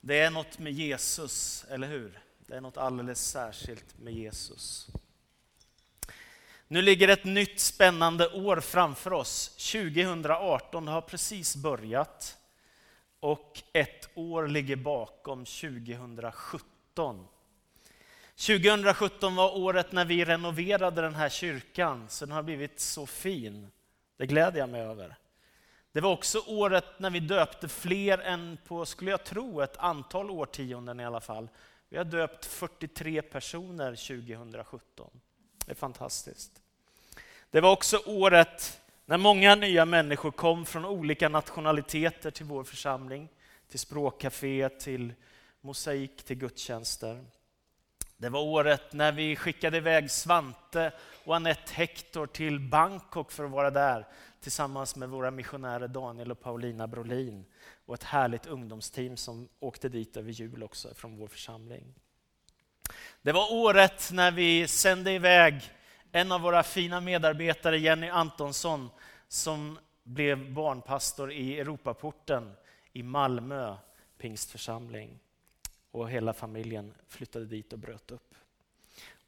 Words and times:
Det 0.00 0.18
är 0.18 0.30
något 0.30 0.58
med 0.58 0.72
Jesus, 0.72 1.64
eller 1.70 1.88
hur? 1.88 2.20
Det 2.38 2.56
är 2.56 2.60
något 2.60 2.76
alldeles 2.76 3.30
särskilt 3.30 3.98
med 3.98 4.14
Jesus. 4.14 4.88
Nu 6.68 6.82
ligger 6.82 7.08
ett 7.08 7.24
nytt 7.24 7.60
spännande 7.60 8.28
år 8.28 8.60
framför 8.60 9.12
oss. 9.12 9.48
2018 9.72 10.88
har 10.88 11.00
precis 11.00 11.56
börjat 11.56 12.36
och 13.20 13.62
ett 13.72 14.08
år 14.14 14.48
ligger 14.48 14.76
bakom 14.76 15.44
2017. 15.44 17.26
2017 18.46 19.34
var 19.36 19.58
året 19.58 19.92
när 19.92 20.04
vi 20.04 20.24
renoverade 20.24 21.02
den 21.02 21.14
här 21.14 21.28
kyrkan, 21.28 22.06
så 22.08 22.26
den 22.26 22.34
har 22.34 22.42
blivit 22.42 22.80
så 22.80 23.06
fin. 23.06 23.70
Det 24.16 24.26
gläder 24.26 24.58
jag 24.58 24.68
mig 24.68 24.80
över. 24.82 25.16
Det 25.92 26.00
var 26.00 26.12
också 26.12 26.42
året 26.46 26.84
när 26.98 27.10
vi 27.10 27.20
döpte 27.20 27.68
fler 27.68 28.18
än 28.18 28.58
på, 28.66 28.86
skulle 28.86 29.10
jag 29.10 29.24
tro, 29.24 29.60
ett 29.60 29.76
antal 29.76 30.30
årtionden 30.30 31.00
i 31.00 31.04
alla 31.04 31.20
fall. 31.20 31.48
Vi 31.88 31.96
har 31.96 32.04
döpt 32.04 32.44
43 32.44 33.22
personer 33.22 33.94
2017. 33.94 35.10
Det 35.66 35.70
är 35.70 35.76
fantastiskt. 35.76 36.52
Det 37.50 37.60
var 37.60 37.72
också 37.72 38.02
året 38.06 38.80
när 39.06 39.18
många 39.18 39.54
nya 39.54 39.84
människor 39.84 40.30
kom 40.30 40.66
från 40.66 40.84
olika 40.84 41.28
nationaliteter 41.28 42.30
till 42.30 42.46
vår 42.46 42.64
församling, 42.64 43.28
till 43.68 43.78
språkcafé, 43.78 44.68
till 44.68 45.12
mosaik, 45.60 46.22
till 46.22 46.36
gudstjänster. 46.36 47.24
Det 48.16 48.28
var 48.28 48.40
året 48.40 48.92
när 48.92 49.12
vi 49.12 49.36
skickade 49.36 49.76
iväg 49.76 50.10
Svante 50.10 50.92
och 51.24 51.36
Annette 51.36 51.74
Hector 51.74 52.26
till 52.26 52.60
Bangkok 52.60 53.32
för 53.32 53.44
att 53.44 53.50
vara 53.50 53.70
där 53.70 54.06
tillsammans 54.40 54.96
med 54.96 55.08
våra 55.08 55.30
missionärer 55.30 55.88
Daniel 55.88 56.30
och 56.30 56.40
Paulina 56.40 56.86
Brolin 56.86 57.44
och 57.86 57.94
ett 57.94 58.02
härligt 58.02 58.46
ungdomsteam 58.46 59.16
som 59.16 59.48
åkte 59.58 59.88
dit 59.88 60.16
över 60.16 60.30
jul 60.30 60.62
också 60.62 60.94
från 60.94 61.16
vår 61.16 61.28
församling. 61.28 61.94
Det 63.22 63.32
var 63.32 63.52
året 63.52 64.10
när 64.12 64.30
vi 64.30 64.68
sände 64.68 65.12
iväg 65.12 65.72
en 66.12 66.32
av 66.32 66.40
våra 66.40 66.62
fina 66.62 67.00
medarbetare, 67.00 67.78
Jenny 67.78 68.08
Antonsson, 68.08 68.88
som 69.28 69.78
blev 70.02 70.52
barnpastor 70.52 71.32
i 71.32 71.60
Europaporten 71.60 72.52
i 72.92 73.02
Malmö 73.02 73.76
pingstförsamling. 74.18 75.18
Och 75.90 76.10
hela 76.10 76.32
familjen 76.32 76.94
flyttade 77.08 77.46
dit 77.46 77.72
och 77.72 77.78
bröt 77.78 78.10
upp. 78.10 78.34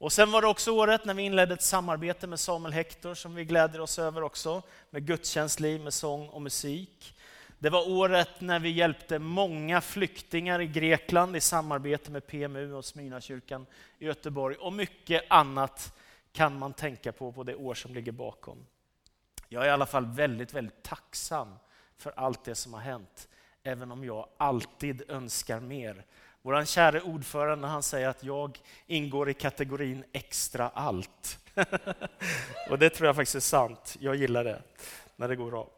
Och 0.03 0.13
sen 0.13 0.31
var 0.31 0.41
det 0.41 0.47
också 0.47 0.71
året 0.71 1.05
när 1.05 1.13
vi 1.13 1.23
inledde 1.23 1.53
ett 1.53 1.61
samarbete 1.61 2.27
med 2.27 2.39
Samuel 2.39 2.73
Hector 2.73 3.13
som 3.13 3.35
vi 3.35 3.45
gläder 3.45 3.81
oss 3.81 3.99
över 3.99 4.23
också, 4.23 4.61
med 4.89 5.05
gudstjänstliv, 5.05 5.81
med 5.81 5.93
sång 5.93 6.27
och 6.29 6.41
musik. 6.41 7.15
Det 7.59 7.69
var 7.69 7.89
året 7.89 8.29
när 8.39 8.59
vi 8.59 8.69
hjälpte 8.69 9.19
många 9.19 9.81
flyktingar 9.81 10.61
i 10.61 10.67
Grekland 10.67 11.35
i 11.35 11.41
samarbete 11.41 12.11
med 12.11 12.27
PMU 12.27 12.73
och 12.73 12.85
Smyrnakyrkan 12.85 13.65
i 13.99 14.05
Göteborg 14.05 14.55
och 14.55 14.73
mycket 14.73 15.23
annat 15.27 15.93
kan 16.31 16.59
man 16.59 16.73
tänka 16.73 17.11
på 17.11 17.31
på 17.31 17.43
det 17.43 17.55
år 17.55 17.73
som 17.73 17.93
ligger 17.93 18.11
bakom. 18.11 18.65
Jag 19.49 19.63
är 19.63 19.67
i 19.67 19.71
alla 19.71 19.85
fall 19.85 20.05
väldigt, 20.05 20.53
väldigt 20.53 20.83
tacksam 20.83 21.55
för 21.97 22.13
allt 22.15 22.45
det 22.45 22.55
som 22.55 22.73
har 22.73 22.81
hänt, 22.81 23.27
även 23.63 23.91
om 23.91 24.03
jag 24.03 24.27
alltid 24.37 25.11
önskar 25.11 25.59
mer. 25.59 26.05
Vår 26.45 26.65
käre 26.65 27.01
ordförande 27.01 27.67
han 27.67 27.83
säger 27.83 28.07
att 28.07 28.23
jag 28.23 28.59
ingår 28.87 29.29
i 29.29 29.33
kategorin 29.33 30.03
extra 30.13 30.69
allt. 30.69 31.39
och 32.69 32.79
det 32.79 32.89
tror 32.89 33.07
jag 33.07 33.15
faktiskt 33.15 33.35
är 33.35 33.39
sant. 33.39 33.97
Jag 33.99 34.15
gillar 34.15 34.43
det, 34.43 34.61
när 35.15 35.27
det 35.27 35.35
går 35.35 35.51
bra. 35.51 35.69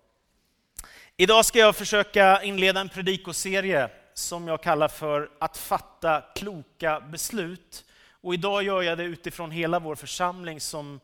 Idag 1.18 1.46
ska 1.46 1.60
jag 1.60 1.76
försöka 1.76 2.44
inleda 2.44 2.82
en 2.82 2.90
predikoserie 2.90 3.90
som 4.14 4.48
jag 4.48 4.64
kallar 4.64 4.88
för 4.88 5.30
att 5.40 5.58
fatta 5.58 6.22
kloka 6.36 7.00
beslut. 7.00 7.86
Och 8.22 8.34
idag 8.34 8.64
gör 8.64 8.82
jag 8.82 8.98
det 8.98 9.04
utifrån 9.04 9.52
hela 9.52 9.80
vår 9.80 9.96
församling 9.96 10.62
som 10.62 11.00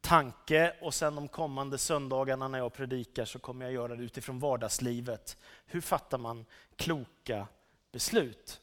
tanke 0.00 0.74
och 0.80 0.94
sen 0.94 1.14
de 1.14 1.28
kommande 1.28 1.78
söndagarna 1.78 2.48
när 2.48 2.58
jag 2.58 2.72
predikar 2.72 3.24
så 3.24 3.38
kommer 3.38 3.64
jag 3.64 3.74
göra 3.74 3.96
det 3.96 4.02
utifrån 4.02 4.38
vardagslivet. 4.38 5.36
Hur 5.66 5.80
fattar 5.80 6.18
man 6.18 6.46
kloka 6.76 7.46
beslut? 7.92 8.60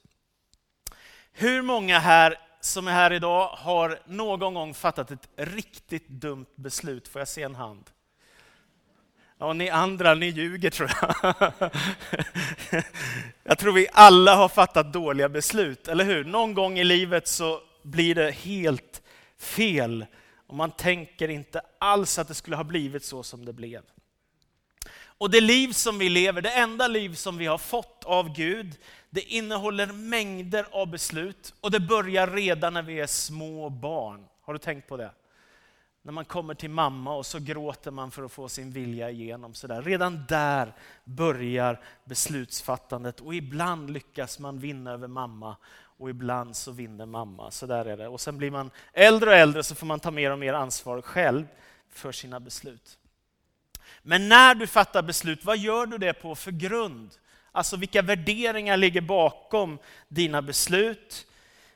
Hur 1.40 1.62
många 1.62 2.00
här 2.00 2.36
som 2.62 2.88
är 2.88 2.92
här 2.92 3.14
idag 3.14 3.48
har 3.48 4.00
någon 4.06 4.54
gång 4.54 4.74
fattat 4.74 5.12
ett 5.12 5.30
riktigt 5.36 6.08
dumt 6.08 6.46
beslut? 6.56 7.08
Får 7.08 7.22
jag 7.22 7.28
se 7.28 7.44
en 7.44 7.56
hand? 7.56 7.90
Ja, 9.38 9.54
ni 9.54 9.70
andra, 9.70 10.16
ni 10.16 10.26
ljuger 10.26 10.70
tror 10.70 10.92
jag. 11.02 11.64
Jag 13.44 13.58
tror 13.58 13.74
vi 13.74 13.88
alla 13.94 14.36
har 14.36 14.50
fattat 14.50 14.94
dåliga 14.94 15.30
beslut, 15.30 15.88
eller 15.88 16.06
hur? 16.06 16.24
Någon 16.24 16.54
gång 16.54 16.80
i 16.80 16.84
livet 16.84 17.28
så 17.28 17.62
blir 17.84 18.16
det 18.16 18.32
helt 18.32 19.02
fel 19.40 20.06
och 20.48 20.56
man 20.56 20.72
tänker 20.72 21.30
inte 21.30 21.62
alls 21.80 22.20
att 22.20 22.28
det 22.28 22.34
skulle 22.34 22.56
ha 22.56 22.64
blivit 22.64 23.06
så 23.06 23.24
som 23.24 23.46
det 23.46 23.54
blev. 23.54 23.82
Och 25.18 25.30
det 25.30 25.42
liv 25.42 25.72
som 25.72 26.00
vi 26.00 26.10
lever, 26.10 26.42
det 26.42 26.52
enda 26.52 26.88
liv 26.88 27.16
som 27.16 27.38
vi 27.38 27.46
har 27.46 27.58
fått 27.58 28.04
av 28.04 28.36
Gud, 28.36 28.78
det 29.10 29.22
innehåller 29.22 29.88
mängder 29.88 30.66
av 30.72 30.88
beslut 30.88 31.54
och 31.62 31.72
det 31.72 31.80
börjar 31.80 32.28
redan 32.28 32.74
när 32.74 32.82
vi 32.82 33.00
är 33.00 33.08
små 33.08 33.70
barn. 33.70 34.26
Har 34.42 34.54
du 34.54 34.60
tänkt 34.60 34.88
på 34.88 34.98
det? 34.98 35.12
När 36.02 36.12
man 36.12 36.26
kommer 36.26 36.54
till 36.54 36.70
mamma 36.70 37.16
och 37.16 37.26
så 37.26 37.40
gråter 37.40 37.92
man 37.92 38.12
för 38.12 38.24
att 38.24 38.32
få 38.32 38.50
sin 38.50 38.72
vilja 38.72 39.10
igenom. 39.10 39.54
Så 39.54 39.68
där. 39.68 39.82
Redan 39.82 40.26
där 40.30 40.76
börjar 41.04 41.80
beslutsfattandet 42.06 43.20
och 43.20 43.36
ibland 43.36 43.90
lyckas 43.90 44.40
man 44.40 44.60
vinna 44.60 44.92
över 44.92 45.08
mamma 45.08 45.58
och 45.98 46.10
ibland 46.10 46.56
så 46.56 46.72
vinner 46.72 47.06
mamma. 47.06 47.52
Så 47.52 47.66
där 47.66 47.86
är 47.86 47.98
det. 47.98 48.08
Och 48.08 48.22
sen 48.22 48.38
blir 48.38 48.52
man 48.52 48.72
äldre 48.94 49.30
och 49.30 49.36
äldre 49.36 49.64
så 49.64 49.76
får 49.76 49.86
man 49.88 50.00
ta 50.00 50.12
mer 50.12 50.32
och 50.32 50.40
mer 50.40 50.54
ansvar 50.54 51.02
själv 51.02 51.46
för 51.90 52.12
sina 52.12 52.40
beslut. 52.40 52.98
Men 54.10 54.30
när 54.30 54.56
du 54.56 54.68
fattar 54.68 55.02
beslut, 55.02 55.46
vad 55.46 55.58
gör 55.58 55.86
du 55.86 55.98
det 55.98 56.14
på 56.14 56.36
för 56.36 56.52
grund? 56.52 57.10
Alltså 57.52 57.78
vilka 57.78 58.02
värderingar 58.02 58.78
ligger 58.78 59.02
bakom 59.02 59.80
dina 60.08 60.42
beslut? 60.42 61.28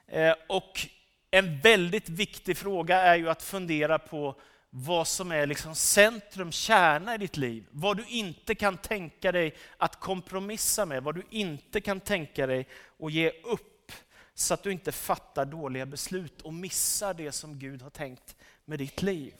Eh, 0.07 0.33
och 0.49 0.87
en 1.31 1.59
väldigt 1.59 2.09
viktig 2.09 2.57
fråga 2.57 3.01
är 3.01 3.15
ju 3.15 3.29
att 3.29 3.43
fundera 3.43 3.99
på 3.99 4.35
vad 4.69 5.07
som 5.07 5.31
är 5.31 5.47
liksom 5.47 5.75
centrum, 5.75 6.51
kärna 6.51 7.15
i 7.15 7.17
ditt 7.17 7.37
liv. 7.37 7.65
Vad 7.71 7.97
du 7.97 8.05
inte 8.07 8.55
kan 8.55 8.77
tänka 8.77 9.31
dig 9.31 9.55
att 9.77 9.99
kompromissa 9.99 10.85
med, 10.85 11.03
vad 11.03 11.15
du 11.15 11.23
inte 11.29 11.81
kan 11.81 11.99
tänka 11.99 12.47
dig 12.47 12.67
att 12.99 13.11
ge 13.11 13.29
upp 13.29 13.91
så 14.33 14.53
att 14.53 14.63
du 14.63 14.71
inte 14.71 14.91
fattar 14.91 15.45
dåliga 15.45 15.85
beslut 15.85 16.41
och 16.41 16.53
missar 16.53 17.13
det 17.13 17.31
som 17.31 17.59
Gud 17.59 17.81
har 17.81 17.89
tänkt 17.89 18.35
med 18.65 18.79
ditt 18.79 19.01
liv. 19.01 19.33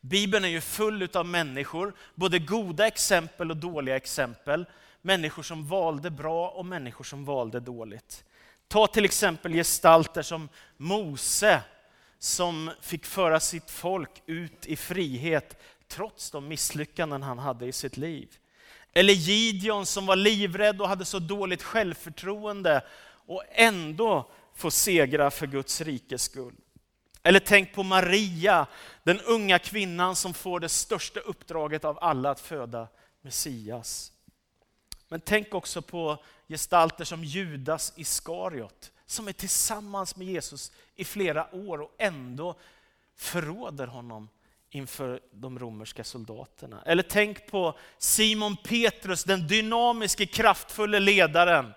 Bibeln 0.00 0.44
är 0.44 0.48
ju 0.48 0.60
full 0.60 1.08
av 1.14 1.26
människor, 1.26 1.94
både 2.14 2.38
goda 2.38 2.86
exempel 2.86 3.50
och 3.50 3.56
dåliga 3.56 3.96
exempel. 3.96 4.66
Människor 5.02 5.42
som 5.42 5.68
valde 5.68 6.10
bra 6.10 6.48
och 6.48 6.66
människor 6.66 7.04
som 7.04 7.24
valde 7.24 7.60
dåligt. 7.60 8.24
Ta 8.68 8.86
till 8.86 9.04
exempel 9.04 9.52
gestalter 9.52 10.22
som 10.22 10.48
Mose, 10.76 11.60
som 12.18 12.70
fick 12.80 13.06
föra 13.06 13.40
sitt 13.40 13.70
folk 13.70 14.22
ut 14.26 14.66
i 14.66 14.76
frihet 14.76 15.62
trots 15.88 16.30
de 16.30 16.48
misslyckanden 16.48 17.22
han 17.22 17.38
hade 17.38 17.66
i 17.66 17.72
sitt 17.72 17.96
liv. 17.96 18.28
Eller 18.92 19.12
Gideon 19.12 19.86
som 19.86 20.06
var 20.06 20.16
livrädd 20.16 20.80
och 20.80 20.88
hade 20.88 21.04
så 21.04 21.18
dåligt 21.18 21.62
självförtroende 21.62 22.82
och 23.26 23.42
ändå 23.50 24.30
får 24.54 24.70
segra 24.70 25.30
för 25.30 25.46
Guds 25.46 25.80
rikes 25.80 26.22
skull. 26.22 26.54
Eller 27.22 27.40
tänk 27.40 27.74
på 27.74 27.82
Maria, 27.82 28.66
den 29.02 29.20
unga 29.20 29.58
kvinnan 29.58 30.16
som 30.16 30.34
får 30.34 30.60
det 30.60 30.68
största 30.68 31.20
uppdraget 31.20 31.84
av 31.84 31.98
alla 32.00 32.30
att 32.30 32.40
föda 32.40 32.88
Messias. 33.22 34.12
Men 35.08 35.20
tänk 35.20 35.54
också 35.54 35.82
på 35.82 36.24
gestalter 36.48 37.04
som 37.04 37.24
Judas 37.24 37.92
Iskariot, 37.96 38.92
som 39.06 39.28
är 39.28 39.32
tillsammans 39.32 40.16
med 40.16 40.26
Jesus 40.26 40.72
i 40.94 41.04
flera 41.04 41.54
år 41.54 41.80
och 41.80 41.94
ändå 41.98 42.54
förråder 43.16 43.86
honom 43.86 44.28
inför 44.70 45.20
de 45.32 45.58
romerska 45.58 46.04
soldaterna. 46.04 46.82
Eller 46.86 47.02
tänk 47.02 47.46
på 47.46 47.78
Simon 47.98 48.56
Petrus, 48.56 49.24
den 49.24 49.46
dynamiske, 49.46 50.26
kraftfulla 50.26 50.98
ledaren, 50.98 51.72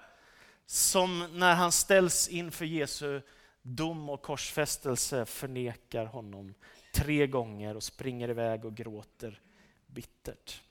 som 0.66 1.28
när 1.40 1.56
han 1.56 1.72
ställs 1.72 2.28
inför 2.28 2.66
Jesu 2.66 3.22
dom 3.62 4.10
och 4.10 4.22
korsfästelse 4.22 5.26
förnekar 5.26 6.06
honom 6.06 6.54
tre 6.96 7.28
gånger 7.28 7.76
och 7.76 7.84
springer 7.84 8.30
iväg 8.30 8.66
och 8.66 8.76
gråter 8.76 9.40
bittert. 9.88 10.62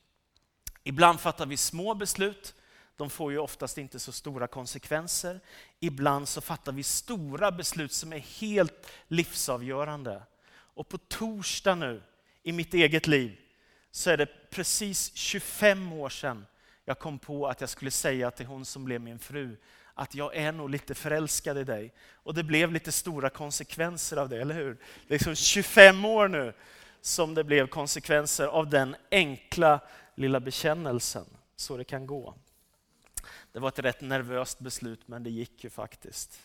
Ibland 0.83 1.21
fattar 1.21 1.47
vi 1.47 1.57
små 1.57 1.95
beslut, 1.95 2.55
de 2.97 3.11
får 3.11 3.33
ju 3.33 3.39
oftast 3.39 3.79
inte 3.79 3.99
så 3.99 4.13
stora 4.13 4.47
konsekvenser. 4.47 5.41
Ibland 5.81 6.29
så 6.29 6.41
fattar 6.41 6.73
vi 6.73 6.83
stora 6.83 7.53
beslut 7.53 7.93
som 7.93 8.13
är 8.13 8.19
helt 8.19 8.91
livsavgörande. 9.09 10.23
Och 10.51 10.89
på 10.89 10.99
torsdag 10.99 11.75
nu, 11.75 12.03
i 12.43 12.53
mitt 12.53 12.75
eget 12.75 13.07
liv, 13.07 13.37
så 13.91 14.11
är 14.11 14.17
det 14.17 14.51
precis 14.51 15.15
25 15.15 15.93
år 15.93 16.09
sedan 16.09 16.47
jag 16.85 16.99
kom 16.99 17.19
på 17.19 17.47
att 17.47 17.61
jag 17.61 17.71
skulle 17.71 17.91
säga 17.91 18.31
till 18.31 18.47
hon 18.47 18.65
som 18.65 18.85
blev 18.85 19.01
min 19.01 19.19
fru 19.19 19.57
att 19.95 20.15
jag 20.15 20.37
är 20.37 20.53
nog 20.53 20.71
lite 20.71 20.95
förälskad 20.95 21.59
i 21.59 21.65
dig. 21.65 21.93
Och 22.13 22.35
det 22.35 22.43
blev 22.43 22.73
lite 22.73 22.93
stora 22.93 23.31
konsekvenser 23.31 24.17
av 24.17 24.29
det, 24.29 24.41
eller 24.41 24.55
hur? 24.55 24.77
Det 25.07 25.15
är 25.15 25.19
liksom 25.19 25.35
25 25.35 26.05
år 26.05 26.29
nu 26.29 26.53
som 27.01 27.35
det 27.35 27.45
blev 27.45 27.67
konsekvenser 27.67 28.47
av 28.47 28.71
den 28.71 28.97
enkla 29.11 29.81
lilla 30.15 30.41
bekännelsen. 30.41 31.25
Så 31.57 31.77
det 31.77 31.85
kan 31.85 32.07
gå. 32.07 32.35
Det 33.53 33.59
var 33.59 33.69
ett 33.69 33.79
rätt 33.79 34.01
nervöst 34.01 34.59
beslut, 34.59 35.09
men 35.09 35.23
det 35.23 35.31
gick 35.31 35.65
ju 35.65 35.71
faktiskt. 35.71 36.41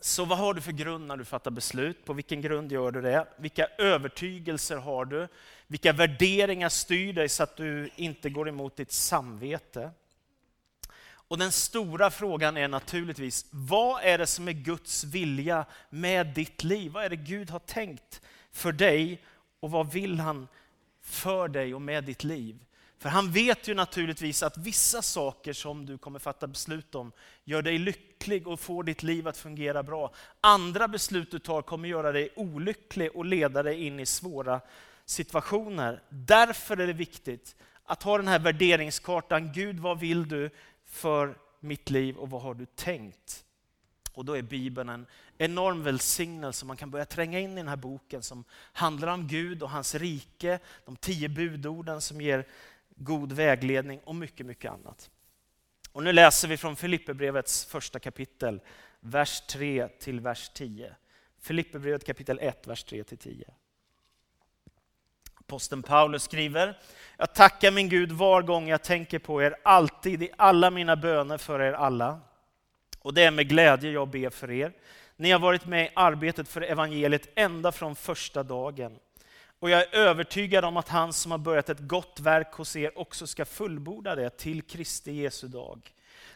Så 0.00 0.24
vad 0.24 0.38
har 0.38 0.54
du 0.54 0.60
för 0.60 0.72
grund 0.72 1.06
när 1.06 1.16
du 1.16 1.24
fattar 1.24 1.50
beslut? 1.50 2.04
På 2.04 2.12
vilken 2.12 2.40
grund 2.40 2.72
gör 2.72 2.90
du 2.90 3.00
det? 3.00 3.26
Vilka 3.36 3.66
övertygelser 3.78 4.76
har 4.76 5.04
du? 5.04 5.28
Vilka 5.66 5.92
värderingar 5.92 6.68
styr 6.68 7.12
dig 7.12 7.28
så 7.28 7.42
att 7.42 7.56
du 7.56 7.90
inte 7.96 8.30
går 8.30 8.48
emot 8.48 8.76
ditt 8.76 8.92
samvete? 8.92 9.90
Och 11.28 11.38
den 11.38 11.52
stora 11.52 12.10
frågan 12.10 12.56
är 12.56 12.68
naturligtvis, 12.68 13.46
vad 13.50 14.02
är 14.02 14.18
det 14.18 14.26
som 14.26 14.48
är 14.48 14.52
Guds 14.52 15.04
vilja 15.04 15.66
med 15.90 16.26
ditt 16.26 16.64
liv? 16.64 16.92
Vad 16.92 17.04
är 17.04 17.10
det 17.10 17.16
Gud 17.16 17.50
har 17.50 17.58
tänkt 17.58 18.20
för 18.52 18.72
dig 18.72 19.22
och 19.60 19.70
vad 19.70 19.92
vill 19.92 20.20
han 20.20 20.48
för 21.02 21.48
dig 21.48 21.74
och 21.74 21.82
med 21.82 22.04
ditt 22.04 22.24
liv? 22.24 22.64
För 22.98 23.08
han 23.08 23.32
vet 23.32 23.68
ju 23.68 23.74
naturligtvis 23.74 24.42
att 24.42 24.56
vissa 24.56 25.02
saker 25.02 25.52
som 25.52 25.86
du 25.86 25.98
kommer 25.98 26.18
fatta 26.18 26.46
beslut 26.46 26.94
om 26.94 27.12
gör 27.44 27.62
dig 27.62 27.78
lycklig 27.78 28.46
och 28.48 28.60
får 28.60 28.84
ditt 28.84 29.02
liv 29.02 29.28
att 29.28 29.36
fungera 29.36 29.82
bra. 29.82 30.14
Andra 30.40 30.88
beslut 30.88 31.30
du 31.30 31.38
tar 31.38 31.62
kommer 31.62 31.88
göra 31.88 32.12
dig 32.12 32.28
olycklig 32.36 33.16
och 33.16 33.24
leda 33.24 33.62
dig 33.62 33.86
in 33.86 34.00
i 34.00 34.06
svåra 34.06 34.60
situationer. 35.04 36.02
Därför 36.08 36.76
är 36.76 36.86
det 36.86 36.92
viktigt 36.92 37.56
att 37.84 38.02
ha 38.02 38.16
den 38.16 38.28
här 38.28 38.38
värderingskartan. 38.38 39.52
Gud, 39.52 39.80
vad 39.80 40.00
vill 40.00 40.28
du 40.28 40.50
för 40.94 41.38
mitt 41.60 41.90
liv 41.90 42.16
och 42.16 42.30
vad 42.30 42.42
har 42.42 42.54
du 42.54 42.66
tänkt? 42.66 43.44
Och 44.12 44.24
då 44.24 44.36
är 44.36 44.42
Bibeln 44.42 44.88
en 44.88 45.06
enorm 45.38 45.82
välsignelse. 45.82 46.66
Man 46.66 46.76
kan 46.76 46.90
börja 46.90 47.04
tränga 47.04 47.40
in 47.40 47.52
i 47.52 47.56
den 47.56 47.68
här 47.68 47.76
boken 47.76 48.22
som 48.22 48.44
handlar 48.72 49.08
om 49.08 49.28
Gud 49.28 49.62
och 49.62 49.70
hans 49.70 49.94
rike, 49.94 50.58
de 50.84 50.96
tio 50.96 51.28
budorden 51.28 52.00
som 52.00 52.20
ger 52.20 52.46
god 52.96 53.32
vägledning 53.32 54.00
och 54.04 54.14
mycket, 54.14 54.46
mycket 54.46 54.70
annat. 54.72 55.10
Och 55.92 56.02
nu 56.02 56.12
läser 56.12 56.48
vi 56.48 56.56
från 56.56 56.76
Filipperbrevets 56.76 57.64
första 57.64 57.98
kapitel, 57.98 58.60
vers 59.00 59.40
3 59.46 59.88
till 59.88 60.20
vers 60.20 60.50
10. 60.54 60.96
Filipperbrevet 61.40 62.06
kapitel 62.06 62.38
1, 62.42 62.66
vers 62.66 62.84
3 62.84 63.04
till 63.04 63.18
10. 63.18 63.54
Aposteln 65.46 65.82
Paulus 65.82 66.22
skriver, 66.22 66.78
jag 67.16 67.34
tackar 67.34 67.70
min 67.70 67.88
Gud 67.88 68.12
var 68.12 68.42
gång 68.42 68.68
jag 68.68 68.82
tänker 68.82 69.18
på 69.18 69.42
er, 69.42 69.56
alltid 69.62 70.22
i 70.22 70.30
alla 70.36 70.70
mina 70.70 70.96
böner 70.96 71.38
för 71.38 71.60
er 71.62 71.72
alla. 71.72 72.20
Och 72.98 73.14
det 73.14 73.22
är 73.22 73.30
med 73.30 73.48
glädje 73.48 73.90
jag 73.90 74.08
ber 74.08 74.30
för 74.30 74.50
er. 74.50 74.72
Ni 75.16 75.30
har 75.30 75.38
varit 75.38 75.66
med 75.66 75.84
i 75.84 75.90
arbetet 75.94 76.48
för 76.48 76.60
evangeliet 76.60 77.28
ända 77.34 77.72
från 77.72 77.96
första 77.96 78.42
dagen. 78.42 78.98
Och 79.60 79.70
jag 79.70 79.80
är 79.80 79.94
övertygad 79.94 80.64
om 80.64 80.76
att 80.76 80.88
han 80.88 81.12
som 81.12 81.30
har 81.30 81.38
börjat 81.38 81.68
ett 81.68 81.80
gott 81.80 82.20
verk 82.20 82.52
hos 82.52 82.76
er 82.76 82.98
också 82.98 83.26
ska 83.26 83.44
fullborda 83.44 84.14
det 84.14 84.30
till 84.30 84.62
Kristi 84.62 85.12
Jesu 85.12 85.48
dag. 85.48 85.92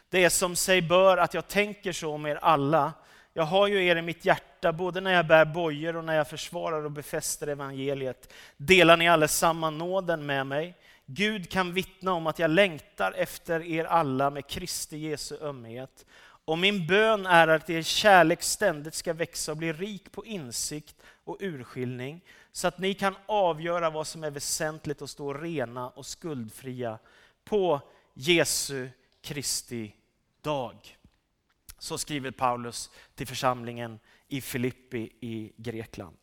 Det 0.09 0.23
är 0.23 0.29
som 0.29 0.55
sig 0.55 0.81
bör 0.81 1.17
att 1.17 1.33
jag 1.33 1.47
tänker 1.47 1.91
så 1.91 2.13
om 2.13 2.25
er 2.25 2.35
alla. 2.35 2.93
Jag 3.33 3.43
har 3.43 3.67
ju 3.67 3.85
er 3.85 3.95
i 3.95 4.01
mitt 4.01 4.25
hjärta, 4.25 4.73
både 4.73 5.01
när 5.01 5.13
jag 5.13 5.27
bär 5.27 5.45
bojor 5.45 5.95
och 5.95 6.05
när 6.05 6.15
jag 6.15 6.29
försvarar 6.29 6.85
och 6.85 6.91
befäster 6.91 7.47
evangeliet. 7.47 8.33
Delar 8.57 8.97
ni 8.97 9.09
allesamman 9.09 9.77
nåden 9.77 10.25
med 10.25 10.47
mig? 10.47 10.75
Gud 11.05 11.49
kan 11.49 11.73
vittna 11.73 12.13
om 12.13 12.27
att 12.27 12.39
jag 12.39 12.51
längtar 12.51 13.11
efter 13.11 13.63
er 13.63 13.85
alla 13.85 14.29
med 14.29 14.47
Kristi 14.47 14.97
Jesu 14.97 15.37
ömhet. 15.41 16.05
Och 16.45 16.57
min 16.57 16.87
bön 16.87 17.25
är 17.25 17.47
att 17.47 17.69
er 17.69 17.81
kärlek 17.81 18.43
ständigt 18.43 18.93
ska 18.93 19.13
växa 19.13 19.51
och 19.51 19.57
bli 19.57 19.73
rik 19.73 20.11
på 20.11 20.25
insikt 20.25 20.95
och 21.23 21.37
urskiljning, 21.39 22.21
så 22.51 22.67
att 22.67 22.79
ni 22.79 22.93
kan 22.93 23.15
avgöra 23.25 23.89
vad 23.89 24.07
som 24.07 24.23
är 24.23 24.31
väsentligt 24.31 25.01
och 25.01 25.09
stå 25.09 25.33
rena 25.33 25.89
och 25.89 26.05
skuldfria 26.05 26.99
på 27.43 27.81
Jesu 28.13 28.89
Kristi 29.21 29.93
dag. 30.41 30.98
Så 31.79 31.97
skriver 31.97 32.31
Paulus 32.31 32.89
till 33.15 33.27
församlingen 33.27 33.99
i 34.27 34.41
Filippi 34.41 35.11
i 35.19 35.51
Grekland. 35.57 36.17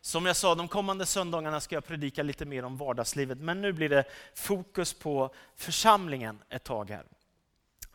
Som 0.00 0.26
jag 0.26 0.36
sa, 0.36 0.54
de 0.54 0.68
kommande 0.68 1.06
söndagarna 1.06 1.60
ska 1.60 1.76
jag 1.76 1.86
predika 1.86 2.22
lite 2.22 2.44
mer 2.44 2.64
om 2.64 2.76
vardagslivet, 2.76 3.38
men 3.38 3.60
nu 3.60 3.72
blir 3.72 3.88
det 3.88 4.04
fokus 4.34 4.94
på 4.94 5.34
församlingen 5.56 6.42
ett 6.48 6.64
tag 6.64 6.90
här. 6.90 7.04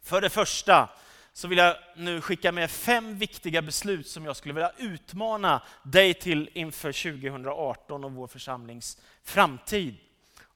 För 0.02 0.22
det 0.22 0.30
första 0.30 0.90
så 1.34 1.48
vill 1.48 1.58
jag 1.58 1.76
nu 1.96 2.22
skicka 2.22 2.52
med 2.52 2.72
fem 2.72 3.18
viktiga 3.18 3.62
beslut 3.62 4.08
som 4.08 4.26
jag 4.26 4.36
skulle 4.36 4.54
vilja 4.54 4.72
utmana 4.78 5.62
dig 5.84 6.14
till 6.14 6.50
inför 6.54 6.92
2018 6.92 8.04
och 8.04 8.12
vår 8.12 8.28
församlings 8.28 8.98
framtid. 9.24 9.96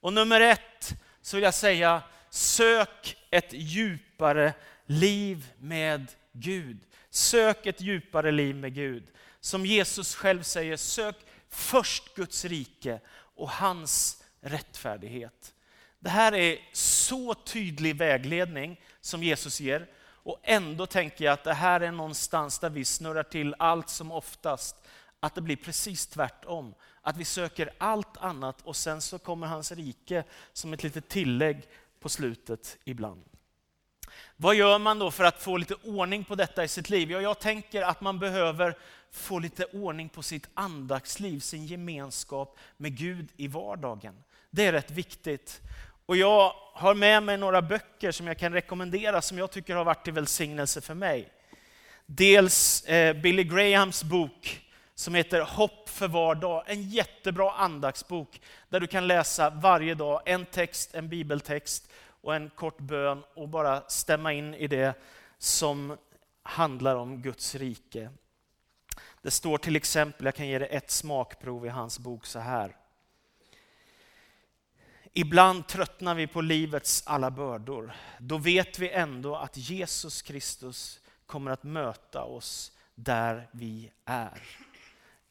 Och 0.00 0.12
nummer 0.12 0.40
ett 0.40 0.94
så 1.22 1.36
vill 1.36 1.44
jag 1.44 1.54
säga, 1.54 2.02
sök 2.30 3.16
ett 3.30 3.52
djupare 3.52 4.52
liv 4.88 5.52
med 5.58 6.12
Gud. 6.32 6.78
Sök 7.10 7.66
ett 7.66 7.80
djupare 7.80 8.30
liv 8.30 8.56
med 8.56 8.74
Gud. 8.74 9.10
Som 9.40 9.66
Jesus 9.66 10.14
själv 10.14 10.42
säger, 10.42 10.76
sök 10.76 11.16
först 11.48 12.14
Guds 12.14 12.44
rike 12.44 13.00
och 13.10 13.50
hans 13.50 14.22
rättfärdighet. 14.40 15.54
Det 15.98 16.10
här 16.10 16.34
är 16.34 16.58
så 16.72 17.34
tydlig 17.34 17.96
vägledning 17.96 18.80
som 19.00 19.22
Jesus 19.22 19.60
ger. 19.60 19.86
Och 20.00 20.38
ändå 20.42 20.86
tänker 20.86 21.24
jag 21.24 21.32
att 21.32 21.44
det 21.44 21.54
här 21.54 21.80
är 21.80 21.92
någonstans 21.92 22.58
där 22.58 22.70
vi 22.70 22.84
snurrar 22.84 23.22
till 23.22 23.54
allt 23.58 23.88
som 23.88 24.12
oftast. 24.12 24.76
Att 25.20 25.34
det 25.34 25.40
blir 25.40 25.56
precis 25.56 26.06
tvärtom. 26.06 26.74
Att 27.02 27.16
vi 27.16 27.24
söker 27.24 27.70
allt 27.78 28.16
annat 28.16 28.62
och 28.62 28.76
sen 28.76 29.00
så 29.00 29.18
kommer 29.18 29.46
hans 29.46 29.72
rike 29.72 30.24
som 30.52 30.72
ett 30.72 30.82
litet 30.82 31.08
tillägg 31.08 31.62
på 32.00 32.08
slutet 32.08 32.78
ibland. 32.84 33.24
Vad 34.36 34.54
gör 34.54 34.78
man 34.78 34.98
då 34.98 35.10
för 35.10 35.24
att 35.24 35.42
få 35.42 35.56
lite 35.56 35.74
ordning 35.74 36.24
på 36.24 36.34
detta 36.34 36.64
i 36.64 36.68
sitt 36.68 36.90
liv? 36.90 37.10
Ja, 37.10 37.20
jag 37.20 37.38
tänker 37.38 37.82
att 37.82 38.00
man 38.00 38.18
behöver 38.18 38.76
få 39.12 39.38
lite 39.38 39.64
ordning 39.64 40.08
på 40.08 40.22
sitt 40.22 40.48
andaktsliv, 40.54 41.40
sin 41.40 41.66
gemenskap 41.66 42.58
med 42.76 42.96
Gud 42.96 43.28
i 43.36 43.48
vardagen. 43.48 44.14
Det 44.50 44.66
är 44.66 44.72
rätt 44.72 44.90
viktigt. 44.90 45.60
Och 46.06 46.16
jag 46.16 46.52
har 46.72 46.94
med 46.94 47.22
mig 47.22 47.36
några 47.36 47.62
böcker 47.62 48.10
som 48.10 48.26
jag 48.26 48.38
kan 48.38 48.52
rekommendera 48.52 49.22
som 49.22 49.38
jag 49.38 49.50
tycker 49.50 49.74
har 49.74 49.84
varit 49.84 50.04
till 50.04 50.12
välsignelse 50.12 50.80
för 50.80 50.94
mig. 50.94 51.28
Dels 52.06 52.84
eh, 52.84 53.16
Billy 53.16 53.44
Grahams 53.44 54.04
bok 54.04 54.64
som 54.94 55.14
heter 55.14 55.40
Hopp 55.40 55.88
för 55.88 56.08
var 56.08 56.34
dag. 56.34 56.64
En 56.66 56.82
jättebra 56.82 57.52
andaktsbok 57.52 58.40
där 58.68 58.80
du 58.80 58.86
kan 58.86 59.06
läsa 59.06 59.50
varje 59.50 59.94
dag 59.94 60.22
en 60.24 60.46
text, 60.46 60.94
en 60.94 61.08
bibeltext 61.08 61.90
och 62.28 62.34
en 62.34 62.50
kort 62.50 62.78
bön 62.78 63.24
och 63.34 63.48
bara 63.48 63.82
stämma 63.88 64.32
in 64.32 64.54
i 64.54 64.66
det 64.66 64.94
som 65.38 65.96
handlar 66.42 66.96
om 66.96 67.22
Guds 67.22 67.54
rike. 67.54 68.10
Det 69.22 69.30
står 69.30 69.58
till 69.58 69.76
exempel, 69.76 70.24
jag 70.24 70.34
kan 70.34 70.48
ge 70.48 70.58
dig 70.58 70.68
ett 70.70 70.90
smakprov 70.90 71.66
i 71.66 71.68
hans 71.68 71.98
bok 71.98 72.26
så 72.26 72.38
här. 72.38 72.76
Ibland 75.12 75.66
tröttnar 75.66 76.14
vi 76.14 76.26
på 76.26 76.40
livets 76.40 77.02
alla 77.06 77.30
bördor. 77.30 77.92
Då 78.18 78.38
vet 78.38 78.78
vi 78.78 78.90
ändå 78.90 79.36
att 79.36 79.56
Jesus 79.56 80.22
Kristus 80.22 81.00
kommer 81.26 81.50
att 81.50 81.62
möta 81.62 82.22
oss 82.22 82.72
där 82.94 83.48
vi 83.52 83.90
är. 84.04 84.42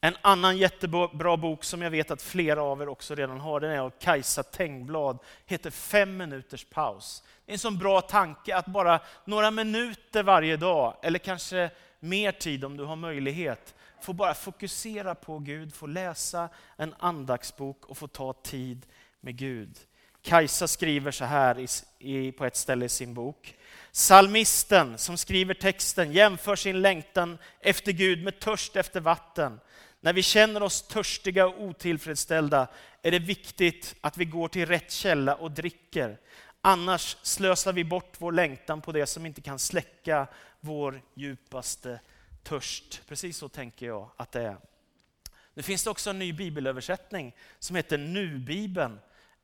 En 0.00 0.16
annan 0.22 0.56
jättebra 0.56 1.36
bok 1.36 1.64
som 1.64 1.82
jag 1.82 1.90
vet 1.90 2.10
att 2.10 2.22
flera 2.22 2.62
av 2.62 2.82
er 2.82 2.88
också 2.88 3.14
redan 3.14 3.40
har, 3.40 3.60
den 3.60 3.70
är 3.70 3.78
av 3.78 3.92
Kajsa 4.00 4.42
Tengblad, 4.42 5.18
heter 5.46 5.70
Fem 5.70 6.16
minuters 6.16 6.64
paus. 6.64 7.22
Det 7.46 7.50
är 7.50 7.54
en 7.54 7.58
sån 7.58 7.78
bra 7.78 8.00
tanke 8.00 8.56
att 8.56 8.66
bara 8.66 9.00
några 9.24 9.50
minuter 9.50 10.22
varje 10.22 10.56
dag, 10.56 10.96
eller 11.02 11.18
kanske 11.18 11.70
mer 12.00 12.32
tid 12.32 12.64
om 12.64 12.76
du 12.76 12.84
har 12.84 12.96
möjlighet, 12.96 13.74
få 14.00 14.12
bara 14.12 14.34
fokusera 14.34 15.14
på 15.14 15.38
Gud, 15.38 15.74
få 15.74 15.86
läsa 15.86 16.48
en 16.76 16.94
andaktsbok 16.98 17.86
och 17.86 17.98
få 17.98 18.06
ta 18.06 18.32
tid 18.32 18.86
med 19.20 19.36
Gud. 19.36 19.78
Kajsa 20.22 20.68
skriver 20.68 21.10
så 21.10 21.24
här 21.24 21.58
i, 21.58 21.66
i, 21.98 22.32
på 22.32 22.44
ett 22.44 22.56
ställe 22.56 22.84
i 22.84 22.88
sin 22.88 23.14
bok. 23.14 23.54
Salmisten 23.92 24.98
som 24.98 25.16
skriver 25.16 25.54
texten 25.54 26.12
jämför 26.12 26.56
sin 26.56 26.80
längtan 26.80 27.38
efter 27.60 27.92
Gud 27.92 28.24
med 28.24 28.40
törst 28.40 28.76
efter 28.76 29.00
vatten. 29.00 29.60
När 30.00 30.12
vi 30.12 30.22
känner 30.22 30.62
oss 30.62 30.82
törstiga 30.82 31.46
och 31.46 31.62
otillfredsställda 31.62 32.68
är 33.02 33.10
det 33.10 33.18
viktigt 33.18 33.94
att 34.00 34.16
vi 34.16 34.24
går 34.24 34.48
till 34.48 34.66
rätt 34.66 34.90
källa 34.90 35.34
och 35.34 35.50
dricker. 35.50 36.18
Annars 36.60 37.16
slösar 37.22 37.72
vi 37.72 37.84
bort 37.84 38.16
vår 38.18 38.32
längtan 38.32 38.80
på 38.80 38.92
det 38.92 39.06
som 39.06 39.26
inte 39.26 39.40
kan 39.40 39.58
släcka 39.58 40.26
vår 40.60 41.02
djupaste 41.14 42.00
törst. 42.42 43.02
Precis 43.08 43.36
så 43.36 43.48
tänker 43.48 43.86
jag 43.86 44.10
att 44.16 44.32
det 44.32 44.42
är. 44.42 44.56
Nu 45.54 45.62
finns 45.62 45.84
det 45.84 45.90
också 45.90 46.10
en 46.10 46.18
ny 46.18 46.32
bibelöversättning 46.32 47.34
som 47.58 47.76
heter 47.76 47.98
Nu-bibeln 47.98 49.00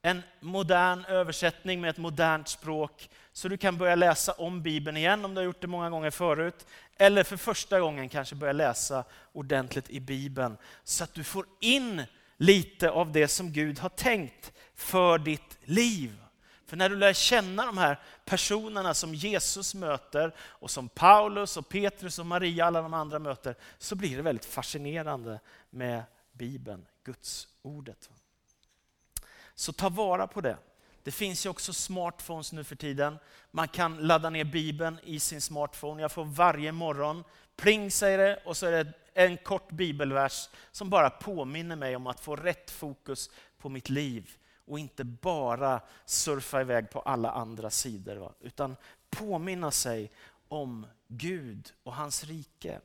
en 0.07 0.23
modern 0.41 1.05
översättning 1.05 1.81
med 1.81 1.91
ett 1.91 1.97
modernt 1.97 2.49
språk 2.49 3.11
så 3.33 3.49
du 3.49 3.57
kan 3.57 3.79
börja 3.79 3.95
läsa 3.95 4.33
om 4.33 4.63
Bibeln 4.63 4.97
igen 4.97 5.25
om 5.25 5.35
du 5.35 5.41
har 5.41 5.45
gjort 5.45 5.61
det 5.61 5.67
många 5.67 5.91
gånger 5.91 6.11
förut. 6.11 6.67
Eller 6.97 7.25
för 7.25 7.37
första 7.37 7.81
gången 7.81 8.09
kanske 8.09 8.35
börja 8.35 8.53
läsa 8.53 9.05
ordentligt 9.33 9.91
i 9.91 10.01
Bibeln 10.01 10.57
så 10.85 11.05
att 11.05 11.15
du 11.15 11.25
får 11.25 11.47
in 11.61 12.03
lite 12.37 12.91
av 12.91 13.13
det 13.13 13.29
som 13.29 13.53
Gud 13.53 13.79
har 13.79 13.89
tänkt 13.89 14.53
för 14.75 15.19
ditt 15.19 15.59
liv. 15.65 16.17
För 16.67 16.77
när 16.77 16.89
du 16.89 16.97
lär 16.97 17.13
känna 17.13 17.67
de 17.67 17.79
här 17.79 18.01
personerna 18.25 18.95
som 18.95 19.15
Jesus 19.15 19.75
möter 19.75 20.35
och 20.39 20.71
som 20.71 20.89
Paulus 20.89 21.57
och 21.57 21.69
Petrus 21.69 22.19
och 22.19 22.27
Maria 22.27 22.67
alla 22.67 22.83
de 22.83 22.95
andra 22.95 23.19
möter 23.19 23.55
så 23.79 23.95
blir 23.95 24.17
det 24.17 24.23
väldigt 24.23 24.45
fascinerande 24.45 25.41
med 25.71 26.03
Bibeln, 26.33 26.87
Guds 27.05 27.49
ordet. 27.63 28.11
Så 29.55 29.73
ta 29.73 29.89
vara 29.89 30.27
på 30.27 30.41
det. 30.41 30.57
Det 31.03 31.11
finns 31.11 31.47
ju 31.47 31.51
också 31.51 31.73
smartphones 31.73 32.53
nu 32.53 32.65
för 32.65 32.77
tiden. 32.77 33.19
Man 33.51 33.69
kan 33.69 33.97
ladda 33.97 34.31
ner 34.31 34.45
Bibeln 34.45 34.99
i 35.03 35.21
sin 35.21 35.41
smartphone. 35.41 36.03
Jag 36.03 36.13
får 36.13 36.25
varje 36.25 36.73
morgon, 36.73 37.25
pling 37.57 37.91
säger 37.91 38.19
det, 38.19 38.43
och 38.45 38.57
så 38.57 38.67
är 38.67 38.85
det 38.85 38.93
en 39.15 39.37
kort 39.37 39.71
bibelvers 39.71 40.49
som 40.71 40.91
bara 40.91 41.11
påminner 41.11 41.77
mig 41.77 41.97
om 41.97 42.07
att 42.07 42.21
få 42.21 42.37
rätt 42.37 42.71
fokus 42.71 43.31
på 43.59 43.69
mitt 43.69 43.89
liv 43.89 44.31
och 44.67 44.79
inte 44.79 45.05
bara 45.05 45.81
surfa 46.05 46.61
iväg 46.61 46.91
på 46.91 47.01
alla 47.01 47.31
andra 47.31 47.71
sidor. 47.71 48.17
Va? 48.17 48.33
Utan 48.41 48.77
påminna 49.11 49.71
sig 49.71 50.13
om 50.49 50.87
Gud 51.09 51.73
och 51.83 51.95
hans 51.95 52.25
rike. 52.25 52.81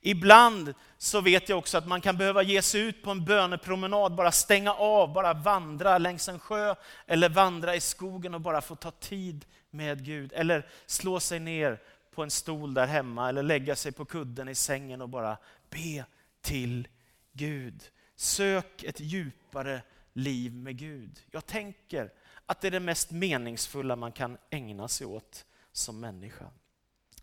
Ibland 0.00 0.74
så 0.98 1.20
vet 1.20 1.48
jag 1.48 1.58
också 1.58 1.78
att 1.78 1.86
man 1.86 2.00
kan 2.00 2.16
behöva 2.16 2.42
ge 2.42 2.62
sig 2.62 2.80
ut 2.80 3.02
på 3.02 3.10
en 3.10 3.24
bönepromenad, 3.24 4.14
bara 4.14 4.32
stänga 4.32 4.74
av, 4.74 5.12
bara 5.12 5.34
vandra 5.34 5.98
längs 5.98 6.28
en 6.28 6.38
sjö 6.38 6.74
eller 7.06 7.28
vandra 7.28 7.76
i 7.76 7.80
skogen 7.80 8.34
och 8.34 8.40
bara 8.40 8.60
få 8.60 8.76
ta 8.76 8.90
tid 8.90 9.44
med 9.70 10.04
Gud. 10.04 10.32
Eller 10.34 10.66
slå 10.86 11.20
sig 11.20 11.40
ner 11.40 11.80
på 12.14 12.22
en 12.22 12.30
stol 12.30 12.74
där 12.74 12.86
hemma 12.86 13.28
eller 13.28 13.42
lägga 13.42 13.76
sig 13.76 13.92
på 13.92 14.04
kudden 14.04 14.48
i 14.48 14.54
sängen 14.54 15.00
och 15.00 15.08
bara 15.08 15.36
be 15.70 16.04
till 16.40 16.88
Gud. 17.32 17.82
Sök 18.16 18.82
ett 18.82 19.00
djupare 19.00 19.82
liv 20.12 20.54
med 20.54 20.76
Gud. 20.78 21.20
Jag 21.30 21.46
tänker 21.46 22.12
att 22.46 22.60
det 22.60 22.66
är 22.66 22.70
det 22.70 22.80
mest 22.80 23.10
meningsfulla 23.10 23.96
man 23.96 24.12
kan 24.12 24.38
ägna 24.50 24.88
sig 24.88 25.06
åt 25.06 25.44
som 25.72 26.00
människa. 26.00 26.46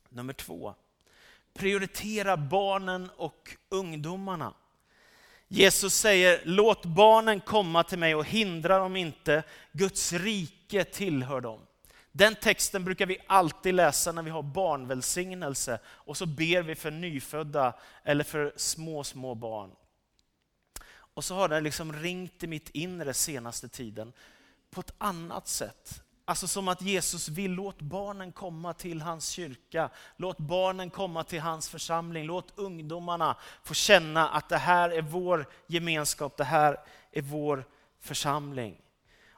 Nummer 0.09 0.33
två, 0.33 0.75
prioritera 1.53 2.37
barnen 2.37 3.09
och 3.17 3.55
ungdomarna. 3.69 4.53
Jesus 5.47 5.93
säger, 5.93 6.41
låt 6.45 6.85
barnen 6.85 7.39
komma 7.39 7.83
till 7.83 7.99
mig 7.99 8.15
och 8.15 8.25
hindra 8.25 8.79
dem 8.79 8.95
inte, 8.95 9.43
Guds 9.71 10.13
rike 10.13 10.83
tillhör 10.83 11.41
dem. 11.41 11.59
Den 12.11 12.35
texten 12.35 12.85
brukar 12.85 13.05
vi 13.05 13.17
alltid 13.27 13.73
läsa 13.73 14.11
när 14.11 14.23
vi 14.23 14.29
har 14.29 14.43
barnvälsignelse 14.43 15.79
och 15.85 16.17
så 16.17 16.25
ber 16.25 16.61
vi 16.61 16.75
för 16.75 16.91
nyfödda 16.91 17.73
eller 18.03 18.23
för 18.23 18.53
små, 18.55 19.03
små 19.03 19.35
barn. 19.35 19.71
Och 20.91 21.23
så 21.25 21.35
har 21.35 21.49
den 21.49 21.63
liksom 21.63 21.93
ringt 21.93 22.43
i 22.43 22.47
mitt 22.47 22.69
inre 22.69 23.13
senaste 23.13 23.69
tiden 23.69 24.13
på 24.71 24.81
ett 24.81 24.93
annat 24.97 25.47
sätt. 25.47 26.03
Alltså 26.29 26.47
som 26.47 26.67
att 26.67 26.81
Jesus 26.81 27.29
vill, 27.29 27.51
låt 27.51 27.81
barnen 27.81 28.31
komma 28.31 28.73
till 28.73 29.01
hans 29.01 29.29
kyrka. 29.29 29.89
Låt 30.17 30.37
barnen 30.37 30.89
komma 30.89 31.23
till 31.23 31.39
hans 31.39 31.69
församling. 31.69 32.25
Låt 32.25 32.53
ungdomarna 32.55 33.35
få 33.63 33.73
känna 33.73 34.29
att 34.29 34.49
det 34.49 34.57
här 34.57 34.89
är 34.89 35.01
vår 35.01 35.45
gemenskap, 35.67 36.37
det 36.37 36.43
här 36.43 36.79
är 37.11 37.21
vår 37.21 37.63
församling. 37.99 38.81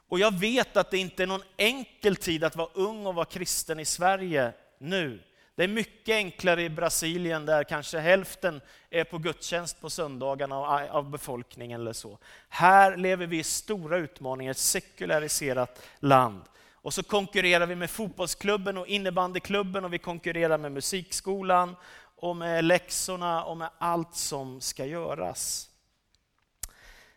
Och 0.08 0.18
jag 0.18 0.38
vet 0.38 0.76
att 0.76 0.90
det 0.90 0.98
inte 0.98 1.22
är 1.22 1.26
någon 1.26 1.42
enkel 1.56 2.16
tid 2.16 2.44
att 2.44 2.56
vara 2.56 2.68
ung 2.74 3.06
och 3.06 3.14
vara 3.14 3.26
kristen 3.26 3.80
i 3.80 3.84
Sverige 3.84 4.52
nu. 4.78 5.22
Det 5.54 5.64
är 5.64 5.68
mycket 5.68 6.14
enklare 6.14 6.62
i 6.62 6.70
Brasilien 6.70 7.46
där 7.46 7.64
kanske 7.64 7.98
hälften 7.98 8.60
är 8.90 9.04
på 9.04 9.18
gudstjänst 9.18 9.80
på 9.80 9.90
söndagarna 9.90 10.56
av 10.90 11.10
befolkningen 11.10 11.80
eller 11.80 11.92
så. 11.92 12.18
Här 12.48 12.96
lever 12.96 13.26
vi 13.26 13.38
i 13.38 13.44
stora 13.44 13.96
utmaningar, 13.96 14.50
ett 14.50 14.58
sekulariserat 14.58 15.82
land. 16.00 16.42
Och 16.82 16.94
så 16.94 17.02
konkurrerar 17.02 17.66
vi 17.66 17.74
med 17.74 17.90
fotbollsklubben 17.90 18.78
och 18.78 18.86
innebandyklubben 18.86 19.84
och 19.84 19.92
vi 19.92 19.98
konkurrerar 19.98 20.58
med 20.58 20.72
musikskolan 20.72 21.76
och 22.16 22.36
med 22.36 22.64
läxorna 22.64 23.44
och 23.44 23.56
med 23.56 23.70
allt 23.78 24.14
som 24.14 24.60
ska 24.60 24.86
göras. 24.86 25.70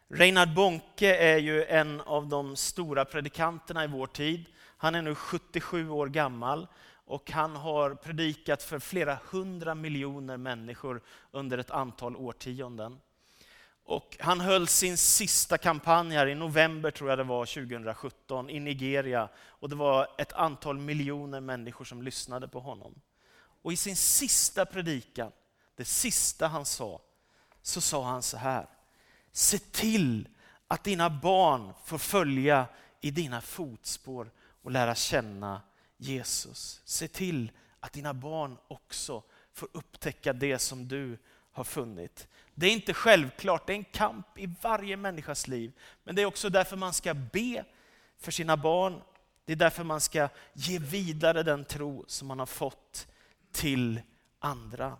Reinhard 0.08 0.54
Bonke 0.54 1.16
är 1.18 1.38
ju 1.38 1.66
en 1.66 2.02
av 2.02 2.28
de 2.28 2.56
stora 2.56 3.06
predikanterna 3.06 3.84
i 3.84 3.88
vår 3.88 4.08
tid. 4.08 4.46
Han 4.78 4.96
är 4.96 5.02
nu 5.02 5.16
77 5.16 5.90
år 5.90 6.08
gammal 6.08 6.68
och 7.06 7.32
han 7.32 7.56
har 7.56 7.96
predikat 7.96 8.64
för 8.64 8.80
flera 8.80 9.18
hundra 9.30 9.76
miljoner 9.76 10.38
människor 10.38 11.02
under 11.32 11.58
ett 11.58 11.72
antal 11.72 12.16
årtionden. 12.16 13.00
Och 13.86 14.18
han 14.20 14.40
höll 14.40 14.68
sin 14.68 14.98
sista 14.98 15.58
kampanj 15.58 16.16
här 16.16 16.28
i 16.28 16.36
november, 16.36 16.92
tror 16.92 17.10
jag 17.10 17.20
det 17.20 17.24
var, 17.24 17.46
2017 17.46 18.50
i 18.50 18.60
Nigeria. 18.60 19.30
Och 19.38 19.70
det 19.70 19.76
var 19.76 20.08
ett 20.18 20.34
antal 20.34 20.78
miljoner 20.78 21.40
människor 21.40 21.86
som 21.86 22.02
lyssnade 22.02 22.48
på 22.48 22.60
honom. 22.60 23.02
Och 23.62 23.74
i 23.74 23.76
sin 23.76 23.96
sista 23.96 24.66
predikan, 24.66 25.32
det 25.76 25.86
sista 25.86 26.48
han 26.48 26.66
sa, 26.66 27.02
så 27.62 27.82
sa 27.82 28.04
han 28.04 28.24
så 28.24 28.38
här. 28.38 28.68
Se 29.32 29.60
till 29.60 30.28
att 30.68 30.84
dina 30.84 31.10
barn 31.10 31.74
får 31.86 31.98
följa 31.98 32.66
i 33.02 33.12
dina 33.12 33.42
fotspår 33.42 34.32
och 34.62 34.72
lära 34.72 34.96
känna 34.96 35.62
Jesus. 35.98 36.82
Se 36.86 37.08
till 37.08 37.52
att 37.80 37.94
dina 37.94 38.14
barn 38.14 38.58
också 38.68 39.24
får 39.54 39.70
upptäcka 39.72 40.34
det 40.34 40.60
som 40.60 40.88
du 40.88 41.18
har 41.56 41.64
funnit. 41.64 42.28
Det 42.56 42.68
är 42.68 42.72
inte 42.72 42.94
självklart, 42.94 43.68
det 43.68 43.74
är 43.74 43.78
en 43.78 43.84
kamp 43.84 44.38
i 44.38 44.50
varje 44.62 44.98
människas 44.98 45.48
liv. 45.48 45.72
Men 46.04 46.16
det 46.16 46.22
är 46.22 46.26
också 46.26 46.50
därför 46.50 46.78
man 46.78 46.94
ska 46.94 47.14
be 47.14 47.66
för 48.20 48.32
sina 48.32 48.58
barn. 48.58 49.02
Det 49.46 49.52
är 49.52 49.58
därför 49.58 49.84
man 49.84 50.02
ska 50.02 50.30
ge 50.54 50.80
vidare 50.80 51.44
den 51.44 51.66
tro 51.66 52.06
som 52.08 52.28
man 52.28 52.40
har 52.40 52.46
fått 52.46 53.08
till 53.52 54.02
andra. 54.40 54.98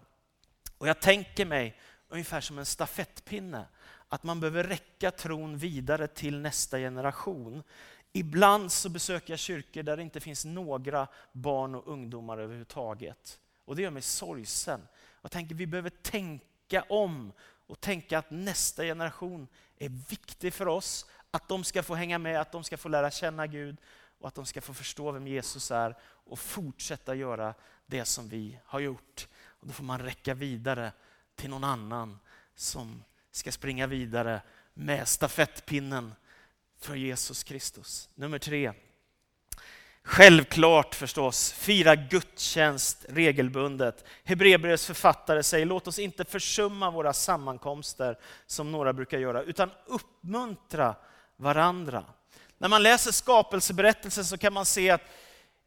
Och 0.78 0.88
jag 0.88 1.02
tänker 1.02 1.46
mig 1.46 1.80
ungefär 2.10 2.42
som 2.42 2.58
en 2.58 2.66
stafettpinne, 2.66 3.66
att 4.10 4.24
man 4.24 4.40
behöver 4.40 4.64
räcka 4.64 5.12
tron 5.12 5.58
vidare 5.58 6.08
till 6.08 6.40
nästa 6.40 6.78
generation. 6.78 7.64
Ibland 8.14 8.72
så 8.72 8.90
besöker 8.90 9.34
jag 9.34 9.40
kyrkor 9.40 9.84
där 9.84 9.98
det 9.98 10.04
inte 10.04 10.20
finns 10.20 10.46
några 10.46 11.08
barn 11.32 11.76
och 11.76 11.88
ungdomar 11.88 12.38
överhuvudtaget. 12.38 13.40
Och 13.66 13.76
det 13.76 13.82
gör 13.82 13.92
mig 13.92 14.02
sorgsen. 14.02 14.82
Jag 15.26 15.32
tänker 15.32 15.56
vi 15.56 15.68
behöver 15.68 15.90
tänka 15.90 16.82
om 16.90 17.34
och 17.68 17.82
tänka 17.82 18.20
att 18.20 18.32
nästa 18.32 18.84
generation 18.84 19.48
är 19.78 19.90
viktig 20.10 20.54
för 20.54 20.68
oss. 20.68 21.06
Att 21.32 21.48
de 21.48 21.64
ska 21.64 21.84
få 21.84 21.96
hänga 21.96 22.20
med, 22.20 22.42
att 22.42 22.52
de 22.52 22.64
ska 22.64 22.78
få 22.78 22.90
lära 22.90 23.12
känna 23.12 23.48
Gud 23.48 23.78
och 24.20 24.28
att 24.28 24.36
de 24.36 24.46
ska 24.46 24.62
få 24.62 24.74
förstå 24.74 25.12
vem 25.12 25.28
Jesus 25.28 25.72
är 25.72 25.98
och 26.02 26.40
fortsätta 26.40 27.16
göra 27.16 27.54
det 27.86 28.06
som 28.06 28.30
vi 28.30 28.60
har 28.66 28.80
gjort. 28.80 29.28
Och 29.46 29.68
då 29.68 29.74
får 29.74 29.84
man 29.84 30.00
räcka 30.00 30.34
vidare 30.34 30.92
till 31.36 31.50
någon 31.50 31.64
annan 31.64 32.20
som 32.56 33.04
ska 33.32 33.52
springa 33.52 33.88
vidare 33.88 34.42
med 34.74 35.08
stafettpinnen 35.08 36.14
för 36.78 36.96
Jesus 36.96 37.44
Kristus. 37.44 38.10
Nummer 38.16 38.40
tre. 38.40 38.74
Självklart 40.08 40.96
förstås, 40.96 41.52
fira 41.52 41.96
gudstjänst 41.96 43.06
regelbundet. 43.10 44.06
Hebreerbrevets 44.24 44.86
författare 44.86 45.44
säger, 45.44 45.66
låt 45.66 45.88
oss 45.88 46.00
inte 46.00 46.26
försumma 46.26 46.92
våra 46.92 47.14
sammankomster 47.14 48.18
som 48.48 48.72
några 48.72 48.94
brukar 48.94 49.18
göra, 49.18 49.44
utan 49.44 49.72
uppmuntra 49.86 50.96
varandra. 51.38 52.04
När 52.58 52.70
man 52.70 52.84
läser 52.84 53.12
skapelseberättelsen 53.12 54.26
så 54.26 54.38
kan 54.38 54.54
man 54.54 54.66
se 54.66 54.90
att 54.90 55.02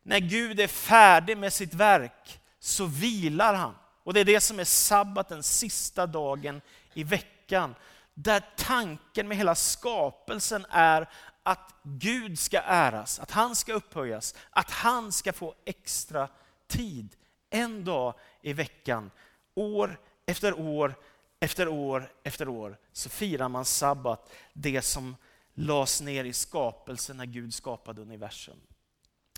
när 0.02 0.21
Gud 0.21 0.61
är 0.61 0.66
färdig 0.66 1.38
med 1.38 1.52
sitt 1.52 1.75
verk 1.75 2.40
så 2.61 2.85
vilar 2.85 3.54
han. 3.54 3.75
Och 4.04 4.14
det 4.14 4.21
är 4.21 4.25
det 4.25 4.40
som 4.40 4.61
är 4.61 4.64
sabbaten, 4.64 5.42
sista 5.42 6.07
dagen 6.07 6.61
i 6.95 7.04
veckan 7.04 7.75
där 8.14 8.42
tanken 8.57 9.28
med 9.28 9.37
hela 9.37 9.54
skapelsen 9.54 10.66
är 10.71 11.09
att 11.42 11.75
Gud 11.83 12.38
ska 12.38 12.61
äras, 12.61 13.18
att 13.18 13.30
han 13.30 13.57
ska 13.57 13.73
upphöjas, 13.73 14.35
att 14.50 14.71
han 14.71 15.12
ska 15.12 15.33
få 15.33 15.54
extra 15.64 16.28
tid. 16.66 17.16
En 17.50 17.85
dag 17.85 18.14
i 18.42 18.52
veckan, 18.52 19.11
år 19.54 20.00
efter 20.26 20.61
år 20.61 20.95
efter 21.40 21.68
år 21.68 22.12
efter 22.23 22.49
år, 22.49 22.78
så 22.92 23.09
firar 23.09 23.49
man 23.49 23.64
sabbat, 23.64 24.33
det 24.52 24.83
som 24.83 25.16
lades 25.54 26.00
ner 26.00 26.25
i 26.25 26.33
skapelsen 26.33 27.16
när 27.16 27.26
Gud 27.26 27.54
skapade 27.54 28.02
universum. 28.02 28.61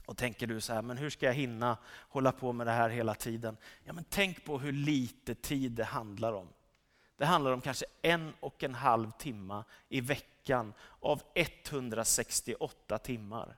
Och 0.07 0.17
tänker 0.17 0.47
du 0.47 0.61
så 0.61 0.73
här, 0.73 0.83
men 0.83 0.97
hur 0.97 1.11
ska 1.11 1.27
jag 1.27 1.35
hinna 1.35 1.79
hålla 2.09 2.33
på 2.33 2.53
med 2.53 2.67
det 2.67 2.73
här 2.73 2.89
hela 2.89 3.15
tiden? 3.15 3.57
Ja, 3.85 3.93
men 3.93 4.05
tänk 4.09 4.45
på 4.45 4.59
hur 4.59 4.73
lite 4.73 5.35
tid 5.35 5.73
det 5.73 5.85
handlar 5.85 6.33
om. 6.33 6.49
Det 7.21 7.27
handlar 7.27 7.53
om 7.53 7.61
kanske 7.61 7.85
en 8.03 8.33
och 8.41 8.65
en 8.65 8.75
halv 8.75 9.11
timme 9.11 9.65
i 9.89 10.01
veckan 10.01 10.75
av 11.01 11.23
168 11.35 12.99
timmar. 12.99 13.57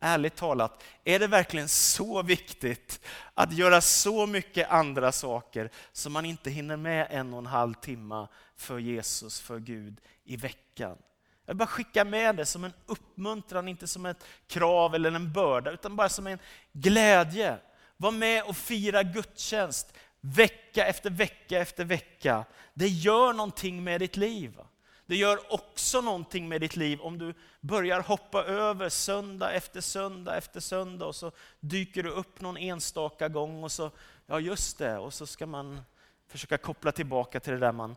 Ärligt 0.00 0.36
talat, 0.36 0.82
är 1.04 1.18
det 1.18 1.26
verkligen 1.26 1.68
så 1.68 2.22
viktigt 2.22 3.00
att 3.34 3.52
göra 3.52 3.80
så 3.80 4.26
mycket 4.26 4.70
andra 4.70 5.12
saker 5.12 5.70
som 5.92 6.12
man 6.12 6.24
inte 6.24 6.50
hinner 6.50 6.76
med 6.76 7.06
en 7.10 7.32
och 7.32 7.38
en 7.38 7.46
halv 7.46 7.74
timme 7.74 8.26
för 8.56 8.78
Jesus, 8.78 9.40
för 9.40 9.58
Gud 9.58 10.00
i 10.24 10.36
veckan? 10.36 10.98
Jag 11.44 11.54
vill 11.54 11.58
bara 11.58 11.66
skicka 11.66 12.04
med 12.04 12.36
det 12.36 12.46
som 12.46 12.64
en 12.64 12.72
uppmuntran, 12.86 13.68
inte 13.68 13.86
som 13.86 14.06
ett 14.06 14.24
krav 14.46 14.94
eller 14.94 15.12
en 15.12 15.32
börda, 15.32 15.70
utan 15.70 15.96
bara 15.96 16.08
som 16.08 16.26
en 16.26 16.38
glädje. 16.72 17.58
Var 17.96 18.10
med 18.10 18.44
och 18.44 18.56
fira 18.56 19.02
gudstjänst 19.02 19.94
vecka 20.24 20.86
efter 20.86 21.10
vecka 21.10 21.58
efter 21.58 21.84
vecka. 21.84 22.44
Det 22.74 22.88
gör 22.88 23.32
någonting 23.32 23.84
med 23.84 24.00
ditt 24.00 24.16
liv. 24.16 24.60
Det 25.06 25.16
gör 25.16 25.52
också 25.52 26.00
någonting 26.00 26.48
med 26.48 26.60
ditt 26.60 26.76
liv 26.76 27.00
om 27.00 27.18
du 27.18 27.34
börjar 27.60 28.00
hoppa 28.00 28.44
över 28.44 28.88
söndag 28.88 29.52
efter 29.52 29.80
söndag 29.80 30.36
efter 30.36 30.60
söndag 30.60 31.06
och 31.06 31.16
så 31.16 31.32
dyker 31.60 32.02
du 32.02 32.10
upp 32.10 32.40
någon 32.40 32.56
enstaka 32.56 33.28
gång 33.28 33.64
och 33.64 33.72
så, 33.72 33.90
ja 34.26 34.40
just 34.40 34.78
det, 34.78 34.98
och 34.98 35.14
så 35.14 35.26
ska 35.26 35.46
man 35.46 35.80
försöka 36.28 36.58
koppla 36.58 36.92
tillbaka 36.92 37.40
till 37.40 37.52
det 37.52 37.58
där 37.58 37.72
man, 37.72 37.96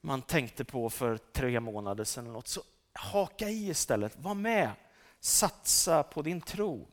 man 0.00 0.22
tänkte 0.22 0.64
på 0.64 0.90
för 0.90 1.16
tre 1.16 1.60
månader 1.60 2.04
sedan. 2.04 2.24
Eller 2.24 2.34
något. 2.34 2.48
Så 2.48 2.62
haka 2.92 3.48
i 3.48 3.68
istället, 3.68 4.16
var 4.16 4.34
med, 4.34 4.70
satsa 5.20 6.02
på 6.02 6.22
din 6.22 6.40
tro. 6.40 6.88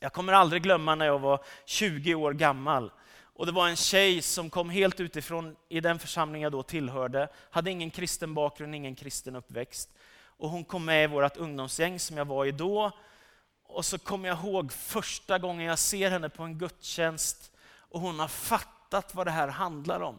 Jag 0.00 0.12
kommer 0.12 0.32
aldrig 0.32 0.62
glömma 0.62 0.94
när 0.94 1.06
jag 1.06 1.18
var 1.18 1.44
20 1.64 2.14
år 2.14 2.32
gammal 2.32 2.90
och 3.38 3.46
det 3.46 3.52
var 3.52 3.68
en 3.68 3.76
tjej 3.76 4.22
som 4.22 4.50
kom 4.50 4.70
helt 4.70 5.00
utifrån 5.00 5.56
i 5.68 5.80
den 5.80 5.98
församling 5.98 6.42
jag 6.42 6.52
då 6.52 6.62
tillhörde, 6.62 7.28
hade 7.50 7.70
ingen 7.70 7.90
kristen 7.90 8.34
bakgrund, 8.34 8.74
ingen 8.74 8.94
kristen 8.94 9.36
uppväxt. 9.36 9.90
Och 10.20 10.50
hon 10.50 10.64
kom 10.64 10.84
med 10.84 11.04
i 11.04 11.06
vårt 11.06 11.36
ungdomsgäng 11.36 12.00
som 12.00 12.16
jag 12.16 12.24
var 12.24 12.46
i 12.46 12.52
då. 12.52 12.90
Och 13.62 13.84
så 13.84 13.98
kommer 13.98 14.28
jag 14.28 14.38
ihåg 14.38 14.72
första 14.72 15.38
gången 15.38 15.66
jag 15.66 15.78
ser 15.78 16.10
henne 16.10 16.28
på 16.28 16.42
en 16.42 16.58
gudstjänst 16.58 17.52
och 17.78 18.00
hon 18.00 18.20
har 18.20 18.28
fattat 18.28 19.14
vad 19.14 19.26
det 19.26 19.30
här 19.30 19.48
handlar 19.48 20.00
om. 20.00 20.18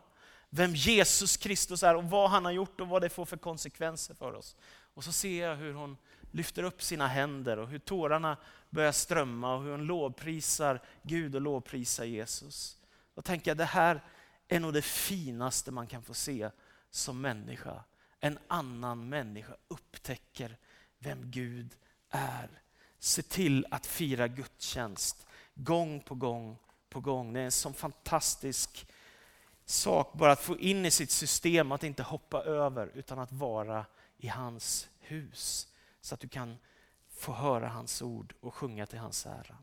Vem 0.49 0.75
Jesus 0.75 1.38
Kristus 1.38 1.83
är 1.83 1.95
och 1.95 2.03
vad 2.03 2.29
han 2.29 2.45
har 2.45 2.51
gjort 2.51 2.81
och 2.81 2.88
vad 2.88 3.01
det 3.01 3.09
får 3.09 3.25
för 3.25 3.38
konsekvenser 3.38 4.13
för 4.13 4.33
oss. 4.33 4.55
Och 4.93 5.03
så 5.03 5.11
ser 5.11 5.47
jag 5.47 5.55
hur 5.55 5.73
hon 5.73 5.97
lyfter 6.31 6.63
upp 6.63 6.81
sina 6.81 7.07
händer 7.07 7.57
och 7.57 7.67
hur 7.67 7.79
tårarna 7.79 8.38
börjar 8.69 8.91
strömma 8.91 9.55
och 9.55 9.63
hur 9.63 9.71
hon 9.71 9.85
lovprisar 9.85 10.81
Gud 11.01 11.35
och 11.35 11.41
lovprisar 11.41 12.05
Jesus. 12.05 12.78
Då 13.16 13.22
tänker 13.22 13.51
jag 13.51 13.58
det 13.58 13.66
här 13.66 14.01
är 14.48 14.60
nog 14.60 14.74
det 14.74 14.82
finaste 14.82 15.72
man 15.72 15.88
kan 15.88 16.01
få 16.01 16.13
se 16.13 16.50
som 16.89 17.22
människa. 17.22 17.84
En 18.20 18.39
annan 18.48 19.10
människa 19.10 19.54
upptäcker 19.68 20.58
vem 21.00 21.32
Gud 21.32 21.75
är. 22.10 22.50
Se 23.00 23.22
till 23.22 23.66
att 23.72 23.86
fira 23.86 24.28
gudstjänst 24.28 25.28
gång 25.56 26.00
på 26.00 26.16
gång 26.16 26.58
på 26.89 27.00
gång. 27.00 27.34
Det 27.34 27.39
är 27.39 27.46
en 27.46 27.51
sån 27.51 27.74
fantastisk 27.74 28.88
sak 29.66 30.13
bara 30.13 30.32
att 30.32 30.42
få 30.42 30.58
in 30.58 30.86
i 30.86 30.92
sitt 30.92 31.12
system, 31.12 31.72
att 31.72 31.84
inte 31.84 32.04
hoppa 32.04 32.42
över 32.42 32.92
utan 32.94 33.20
att 33.20 33.32
vara 33.32 33.86
i 34.18 34.28
hans 34.28 34.89
hus. 35.00 35.68
Så 36.01 36.13
att 36.13 36.20
du 36.20 36.28
kan 36.28 36.58
få 37.10 37.34
höra 37.34 37.68
hans 37.68 38.01
ord 38.01 38.34
och 38.39 38.54
sjunga 38.54 38.86
till 38.86 39.00
hans 39.00 39.25
ära. 39.25 39.58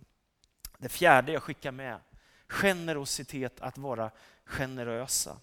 Det 0.78 0.88
fjärde 0.88 1.32
jag 1.32 1.42
skickar 1.42 1.72
med 1.72 2.00
generositet, 2.48 3.60
att 3.60 3.78
vara 3.78 4.10
generösa. 4.44 5.36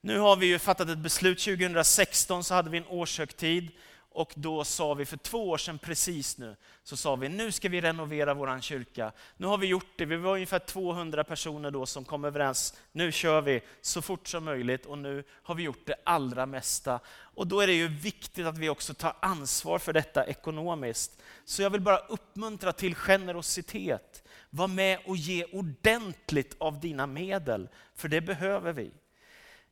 Nu 0.00 0.18
har 0.18 0.36
vi 0.36 0.46
ju 0.46 0.58
fattat 0.58 0.88
ett 0.88 0.98
beslut, 0.98 1.38
2016 1.38 2.44
så 2.44 2.54
hade 2.54 2.70
vi 2.70 2.78
en 2.78 2.86
årshögtid 2.86 3.70
och 4.18 4.32
då 4.36 4.64
sa 4.64 4.94
vi 4.94 5.04
för 5.04 5.16
två 5.16 5.48
år 5.48 5.58
sedan 5.58 5.78
precis 5.78 6.38
nu, 6.38 6.56
så 6.82 6.96
sa 6.96 7.16
vi 7.16 7.28
nu 7.28 7.52
ska 7.52 7.68
vi 7.68 7.80
renovera 7.80 8.34
vår 8.34 8.60
kyrka. 8.60 9.12
Nu 9.36 9.46
har 9.46 9.58
vi 9.58 9.66
gjort 9.66 9.92
det, 9.96 10.04
vi 10.04 10.16
var 10.16 10.34
ungefär 10.34 10.58
200 10.58 11.24
personer 11.24 11.70
då 11.70 11.86
som 11.86 12.04
kom 12.04 12.24
överens, 12.24 12.74
nu 12.92 13.12
kör 13.12 13.40
vi 13.40 13.60
så 13.80 14.02
fort 14.02 14.28
som 14.28 14.44
möjligt 14.44 14.86
och 14.86 14.98
nu 14.98 15.24
har 15.42 15.54
vi 15.54 15.62
gjort 15.62 15.86
det 15.86 15.94
allra 16.04 16.46
mesta. 16.46 17.00
Och 17.08 17.46
då 17.46 17.60
är 17.60 17.66
det 17.66 17.72
ju 17.72 17.88
viktigt 17.88 18.46
att 18.46 18.58
vi 18.58 18.68
också 18.68 18.94
tar 18.94 19.16
ansvar 19.20 19.78
för 19.78 19.92
detta 19.92 20.26
ekonomiskt. 20.26 21.22
Så 21.44 21.62
jag 21.62 21.70
vill 21.70 21.80
bara 21.80 21.98
uppmuntra 21.98 22.72
till 22.72 22.94
generositet. 22.94 24.27
Var 24.50 24.68
med 24.68 24.98
och 25.06 25.16
ge 25.16 25.44
ordentligt 25.44 26.56
av 26.58 26.80
dina 26.80 27.06
medel, 27.06 27.68
för 27.94 28.08
det 28.08 28.20
behöver 28.20 28.72
vi. 28.72 28.90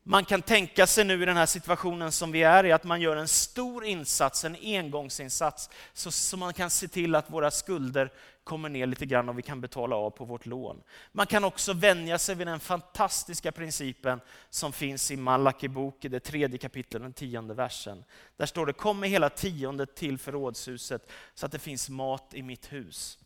Man 0.08 0.24
kan 0.24 0.42
tänka 0.42 0.86
sig 0.86 1.04
nu 1.04 1.22
i 1.22 1.26
den 1.26 1.36
här 1.36 1.46
situationen 1.46 2.12
som 2.12 2.32
vi 2.32 2.42
är 2.42 2.66
i, 2.66 2.72
att 2.72 2.84
man 2.84 3.00
gör 3.00 3.16
en 3.16 3.28
stor 3.28 3.84
insats, 3.84 4.44
en 4.44 4.56
engångsinsats, 4.62 5.70
så, 5.92 6.10
så 6.10 6.36
man 6.36 6.54
kan 6.54 6.70
se 6.70 6.88
till 6.88 7.14
att 7.14 7.30
våra 7.30 7.50
skulder 7.50 8.12
kommer 8.44 8.68
ner 8.68 8.86
lite 8.86 9.06
grann 9.06 9.28
och 9.28 9.38
vi 9.38 9.42
kan 9.42 9.60
betala 9.60 9.96
av 9.96 10.10
på 10.10 10.24
vårt 10.24 10.46
lån. 10.46 10.82
Man 11.12 11.26
kan 11.26 11.44
också 11.44 11.72
vänja 11.72 12.18
sig 12.18 12.34
vid 12.34 12.46
den 12.46 12.60
fantastiska 12.60 13.52
principen 13.52 14.20
som 14.50 14.72
finns 14.72 15.10
i 15.10 15.16
Malaki 15.16 15.68
bok, 15.68 16.04
i 16.04 16.08
det 16.08 16.20
tredje 16.20 16.58
kapitlet, 16.58 17.02
den 17.02 17.12
tionde 17.12 17.54
versen. 17.54 18.04
Där 18.36 18.46
står 18.46 18.66
det, 18.66 18.72
kom 18.72 19.00
med 19.00 19.10
hela 19.10 19.28
tionde 19.30 19.86
till 19.86 20.18
förrådshuset 20.18 21.10
så 21.34 21.46
att 21.46 21.52
det 21.52 21.58
finns 21.58 21.88
mat 21.88 22.34
i 22.34 22.42
mitt 22.42 22.72
hus. 22.72 23.18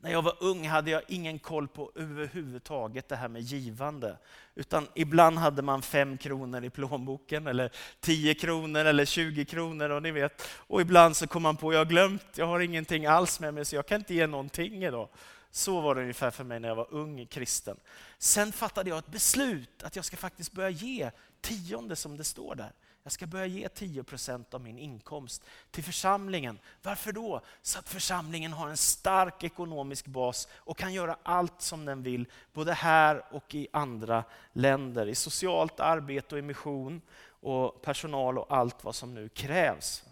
När 0.00 0.10
jag 0.10 0.22
var 0.22 0.36
ung 0.40 0.68
hade 0.68 0.90
jag 0.90 1.02
ingen 1.08 1.38
koll 1.38 1.68
på 1.68 1.92
överhuvudtaget 1.94 3.08
det 3.08 3.16
här 3.16 3.28
med 3.28 3.42
givande. 3.42 4.16
Utan 4.54 4.88
ibland 4.94 5.38
hade 5.38 5.62
man 5.62 5.82
fem 5.82 6.18
kronor 6.18 6.64
i 6.64 6.70
plånboken, 6.70 7.46
eller 7.46 7.72
tio 8.00 8.34
kronor 8.34 8.84
eller 8.84 9.04
20 9.04 9.44
kronor. 9.44 9.90
Och 9.90 10.02
ni 10.02 10.10
vet. 10.10 10.42
Och 10.48 10.80
ibland 10.80 11.16
så 11.16 11.26
kom 11.26 11.42
man 11.42 11.56
på, 11.56 11.72
jag 11.72 11.80
har 11.80 11.84
glömt, 11.84 12.24
jag 12.34 12.46
har 12.46 12.60
ingenting 12.60 13.06
alls 13.06 13.40
med 13.40 13.54
mig 13.54 13.64
så 13.64 13.76
jag 13.76 13.86
kan 13.86 14.00
inte 14.00 14.14
ge 14.14 14.26
någonting 14.26 14.84
idag. 14.84 15.08
Så 15.50 15.80
var 15.80 15.94
det 15.94 16.00
ungefär 16.00 16.30
för 16.30 16.44
mig 16.44 16.60
när 16.60 16.68
jag 16.68 16.76
var 16.76 16.86
ung 16.90 17.26
kristen. 17.26 17.76
Sen 18.18 18.52
fattade 18.52 18.90
jag 18.90 18.98
ett 18.98 19.06
beslut 19.06 19.82
att 19.82 19.96
jag 19.96 20.04
ska 20.04 20.16
faktiskt 20.16 20.52
börja 20.52 20.70
ge 20.70 21.10
tionde 21.40 21.96
som 21.96 22.16
det 22.16 22.24
står 22.24 22.54
där. 22.54 22.72
Jag 23.02 23.12
ska 23.12 23.26
börja 23.26 23.46
ge 23.46 23.68
10% 23.68 24.54
av 24.54 24.60
min 24.60 24.78
inkomst 24.78 25.44
till 25.70 25.84
församlingen. 25.84 26.58
Varför 26.82 27.12
då? 27.12 27.40
Så 27.62 27.78
att 27.78 27.88
församlingen 27.88 28.52
har 28.52 28.68
en 28.68 28.76
stark 28.76 29.44
ekonomisk 29.44 30.06
bas 30.06 30.48
och 30.52 30.78
kan 30.78 30.92
göra 30.92 31.16
allt 31.22 31.62
som 31.62 31.84
den 31.84 32.02
vill, 32.02 32.26
både 32.52 32.72
här 32.72 33.24
och 33.30 33.54
i 33.54 33.68
andra 33.72 34.24
länder. 34.52 35.06
I 35.06 35.14
socialt 35.14 35.80
arbete 35.80 36.34
och 36.34 36.38
i 36.38 36.42
mission 36.42 37.02
och 37.26 37.82
personal 37.82 38.38
och 38.38 38.46
allt 38.56 38.84
vad 38.84 38.94
som 38.94 39.14
nu 39.14 39.28
krävs. 39.28 40.04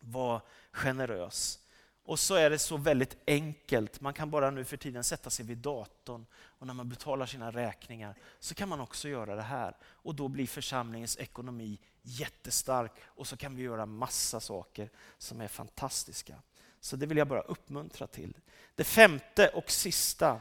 Var 0.00 0.40
generös. 0.72 1.58
Och 2.04 2.18
så 2.18 2.34
är 2.34 2.50
det 2.50 2.58
så 2.58 2.76
väldigt 2.76 3.16
enkelt. 3.26 4.00
Man 4.00 4.14
kan 4.14 4.30
bara 4.30 4.50
nu 4.50 4.64
för 4.64 4.76
tiden 4.76 5.04
sätta 5.04 5.30
sig 5.30 5.46
vid 5.46 5.58
datorn 5.58 6.26
och 6.34 6.66
när 6.66 6.74
man 6.74 6.88
betalar 6.88 7.26
sina 7.26 7.50
räkningar 7.50 8.14
så 8.38 8.54
kan 8.54 8.68
man 8.68 8.80
också 8.80 9.08
göra 9.08 9.34
det 9.34 9.42
här. 9.42 9.76
Och 9.84 10.14
då 10.14 10.28
blir 10.28 10.46
församlingens 10.46 11.18
ekonomi 11.18 11.78
jättestark 12.04 12.92
och 13.04 13.26
så 13.26 13.36
kan 13.36 13.56
vi 13.56 13.62
göra 13.62 13.86
massa 13.86 14.40
saker 14.40 14.90
som 15.18 15.40
är 15.40 15.48
fantastiska. 15.48 16.34
Så 16.80 16.96
det 16.96 17.06
vill 17.06 17.18
jag 17.18 17.28
bara 17.28 17.40
uppmuntra 17.40 18.06
till. 18.06 18.36
Det 18.74 18.84
femte 18.84 19.48
och 19.48 19.70
sista. 19.70 20.40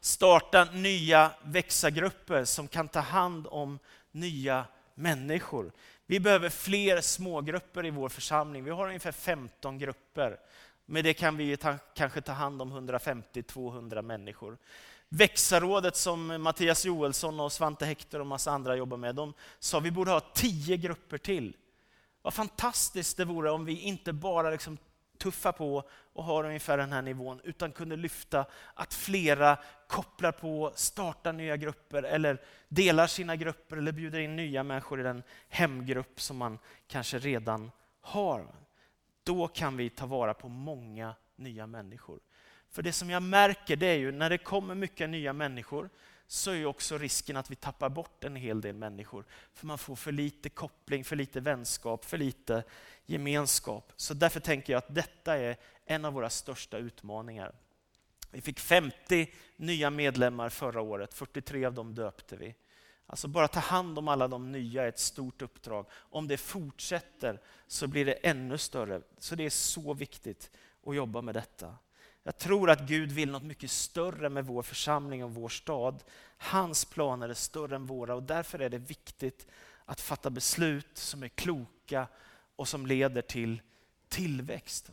Starta 0.00 0.64
nya 0.64 1.32
växargrupper 1.44 2.44
som 2.44 2.68
kan 2.68 2.88
ta 2.88 3.00
hand 3.00 3.46
om 3.50 3.78
nya 4.10 4.66
människor. 4.94 5.72
Vi 6.06 6.20
behöver 6.20 6.48
fler 6.48 7.00
smågrupper 7.00 7.86
i 7.86 7.90
vår 7.90 8.08
församling. 8.08 8.64
Vi 8.64 8.70
har 8.70 8.86
ungefär 8.86 9.12
15 9.12 9.78
grupper. 9.78 10.40
Med 10.86 11.04
det 11.04 11.14
kan 11.14 11.36
vi 11.36 11.56
ta, 11.56 11.74
kanske 11.94 12.20
ta 12.20 12.32
hand 12.32 12.62
om 12.62 12.72
150-200 12.72 14.02
människor. 14.02 14.58
Växarådet 15.14 15.96
som 15.96 16.42
Mattias 16.42 16.84
Joelsson 16.84 17.40
och 17.40 17.52
Svante 17.52 17.86
Hector 17.86 18.20
och 18.20 18.26
massa 18.26 18.50
andra 18.50 18.76
jobbar 18.76 18.96
med, 18.96 19.14
de 19.14 19.34
sa 19.58 19.78
att 19.78 19.84
vi 19.84 19.90
borde 19.90 20.10
ha 20.10 20.20
tio 20.20 20.76
grupper 20.76 21.18
till. 21.18 21.56
Vad 22.22 22.34
fantastiskt 22.34 23.16
det 23.16 23.24
vore 23.24 23.50
om 23.50 23.64
vi 23.64 23.80
inte 23.80 24.12
bara 24.12 24.50
liksom 24.50 24.78
tuffar 25.18 25.52
på 25.52 25.88
och 25.90 26.24
har 26.24 26.44
ungefär 26.44 26.78
den 26.78 26.92
här 26.92 27.02
nivån, 27.02 27.40
utan 27.44 27.72
kunde 27.72 27.96
lyfta 27.96 28.46
att 28.74 28.94
flera 28.94 29.58
kopplar 29.88 30.32
på, 30.32 30.72
startar 30.74 31.32
nya 31.32 31.56
grupper 31.56 32.02
eller 32.02 32.42
delar 32.68 33.06
sina 33.06 33.36
grupper 33.36 33.76
eller 33.76 33.92
bjuder 33.92 34.18
in 34.18 34.36
nya 34.36 34.62
människor 34.62 35.00
i 35.00 35.02
den 35.02 35.22
hemgrupp 35.48 36.20
som 36.20 36.36
man 36.36 36.58
kanske 36.86 37.18
redan 37.18 37.70
har. 38.00 38.46
Då 39.22 39.48
kan 39.48 39.76
vi 39.76 39.90
ta 39.90 40.06
vara 40.06 40.34
på 40.34 40.48
många 40.48 41.14
nya 41.36 41.66
människor. 41.66 42.20
För 42.72 42.82
det 42.82 42.92
som 42.92 43.10
jag 43.10 43.22
märker 43.22 43.76
det 43.76 43.86
är 43.86 43.98
ju 43.98 44.12
när 44.12 44.30
det 44.30 44.38
kommer 44.38 44.74
mycket 44.74 45.10
nya 45.10 45.32
människor 45.32 45.90
så 46.26 46.50
är 46.50 46.54
ju 46.54 46.66
också 46.66 46.98
risken 46.98 47.36
att 47.36 47.50
vi 47.50 47.56
tappar 47.56 47.88
bort 47.88 48.24
en 48.24 48.36
hel 48.36 48.60
del 48.60 48.74
människor. 48.74 49.24
För 49.54 49.66
man 49.66 49.78
får 49.78 49.96
för 49.96 50.12
lite 50.12 50.48
koppling, 50.48 51.04
för 51.04 51.16
lite 51.16 51.40
vänskap, 51.40 52.04
för 52.04 52.18
lite 52.18 52.64
gemenskap. 53.06 53.92
Så 53.96 54.14
därför 54.14 54.40
tänker 54.40 54.72
jag 54.72 54.78
att 54.78 54.94
detta 54.94 55.38
är 55.38 55.56
en 55.86 56.04
av 56.04 56.12
våra 56.12 56.30
största 56.30 56.78
utmaningar. 56.78 57.52
Vi 58.30 58.40
fick 58.40 58.60
50 58.60 59.32
nya 59.56 59.90
medlemmar 59.90 60.48
förra 60.48 60.80
året, 60.80 61.14
43 61.14 61.64
av 61.64 61.74
dem 61.74 61.94
döpte 61.94 62.36
vi. 62.36 62.54
Alltså 63.06 63.28
bara 63.28 63.48
ta 63.48 63.60
hand 63.60 63.98
om 63.98 64.08
alla 64.08 64.28
de 64.28 64.52
nya 64.52 64.82
är 64.82 64.88
ett 64.88 64.98
stort 64.98 65.42
uppdrag. 65.42 65.86
Om 65.92 66.28
det 66.28 66.36
fortsätter 66.36 67.40
så 67.66 67.86
blir 67.86 68.04
det 68.04 68.12
ännu 68.12 68.58
större. 68.58 69.02
Så 69.18 69.34
det 69.34 69.44
är 69.44 69.50
så 69.50 69.94
viktigt 69.94 70.50
att 70.86 70.96
jobba 70.96 71.22
med 71.22 71.34
detta. 71.34 71.76
Jag 72.22 72.38
tror 72.38 72.70
att 72.70 72.80
Gud 72.80 73.12
vill 73.12 73.30
något 73.30 73.42
mycket 73.42 73.70
större 73.70 74.28
med 74.28 74.46
vår 74.46 74.62
församling 74.62 75.24
och 75.24 75.34
vår 75.34 75.48
stad. 75.48 76.04
Hans 76.38 76.84
planer 76.84 77.28
är 77.28 77.34
större 77.34 77.76
än 77.76 77.86
våra 77.86 78.14
och 78.14 78.22
därför 78.22 78.58
är 78.58 78.68
det 78.68 78.78
viktigt 78.78 79.46
att 79.84 80.00
fatta 80.00 80.30
beslut 80.30 80.98
som 80.98 81.22
är 81.22 81.28
kloka 81.28 82.06
och 82.56 82.68
som 82.68 82.86
leder 82.86 83.22
till 83.22 83.62
tillväxt. 84.08 84.90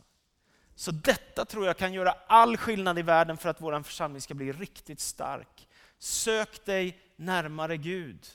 Så 0.74 0.90
detta 0.90 1.44
tror 1.44 1.66
jag 1.66 1.76
kan 1.76 1.92
göra 1.92 2.14
all 2.26 2.56
skillnad 2.56 2.98
i 2.98 3.02
världen 3.02 3.36
för 3.36 3.48
att 3.48 3.60
vår 3.60 3.82
församling 3.82 4.20
ska 4.20 4.34
bli 4.34 4.52
riktigt 4.52 5.00
stark. 5.00 5.68
Sök 5.98 6.64
dig 6.64 6.98
närmare 7.16 7.76
Gud. 7.76 8.26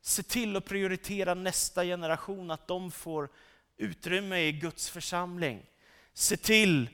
Se 0.00 0.22
till 0.22 0.56
att 0.56 0.64
prioritera 0.64 1.34
nästa 1.34 1.84
generation, 1.84 2.50
att 2.50 2.68
de 2.68 2.90
får 2.90 3.28
utrymme 3.76 4.38
i 4.40 4.52
Guds 4.52 4.90
församling. 4.90 5.66
Se 6.12 6.36
till 6.36 6.90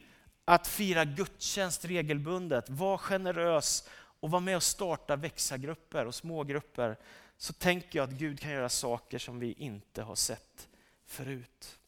att 0.48 0.66
fira 0.66 1.04
gudstjänst 1.04 1.84
regelbundet. 1.84 2.70
Var 2.70 2.98
generös 2.98 3.88
och 4.20 4.30
var 4.30 4.40
med 4.40 4.56
och 4.56 4.62
starta 4.62 5.16
växargrupper 5.16 6.06
och 6.06 6.14
smågrupper. 6.14 6.96
Så 7.36 7.52
tänker 7.52 7.98
jag 7.98 8.08
att 8.08 8.18
Gud 8.18 8.40
kan 8.40 8.50
göra 8.50 8.68
saker 8.68 9.18
som 9.18 9.38
vi 9.38 9.52
inte 9.52 10.02
har 10.02 10.14
sett 10.14 10.68
förut. 11.06 11.78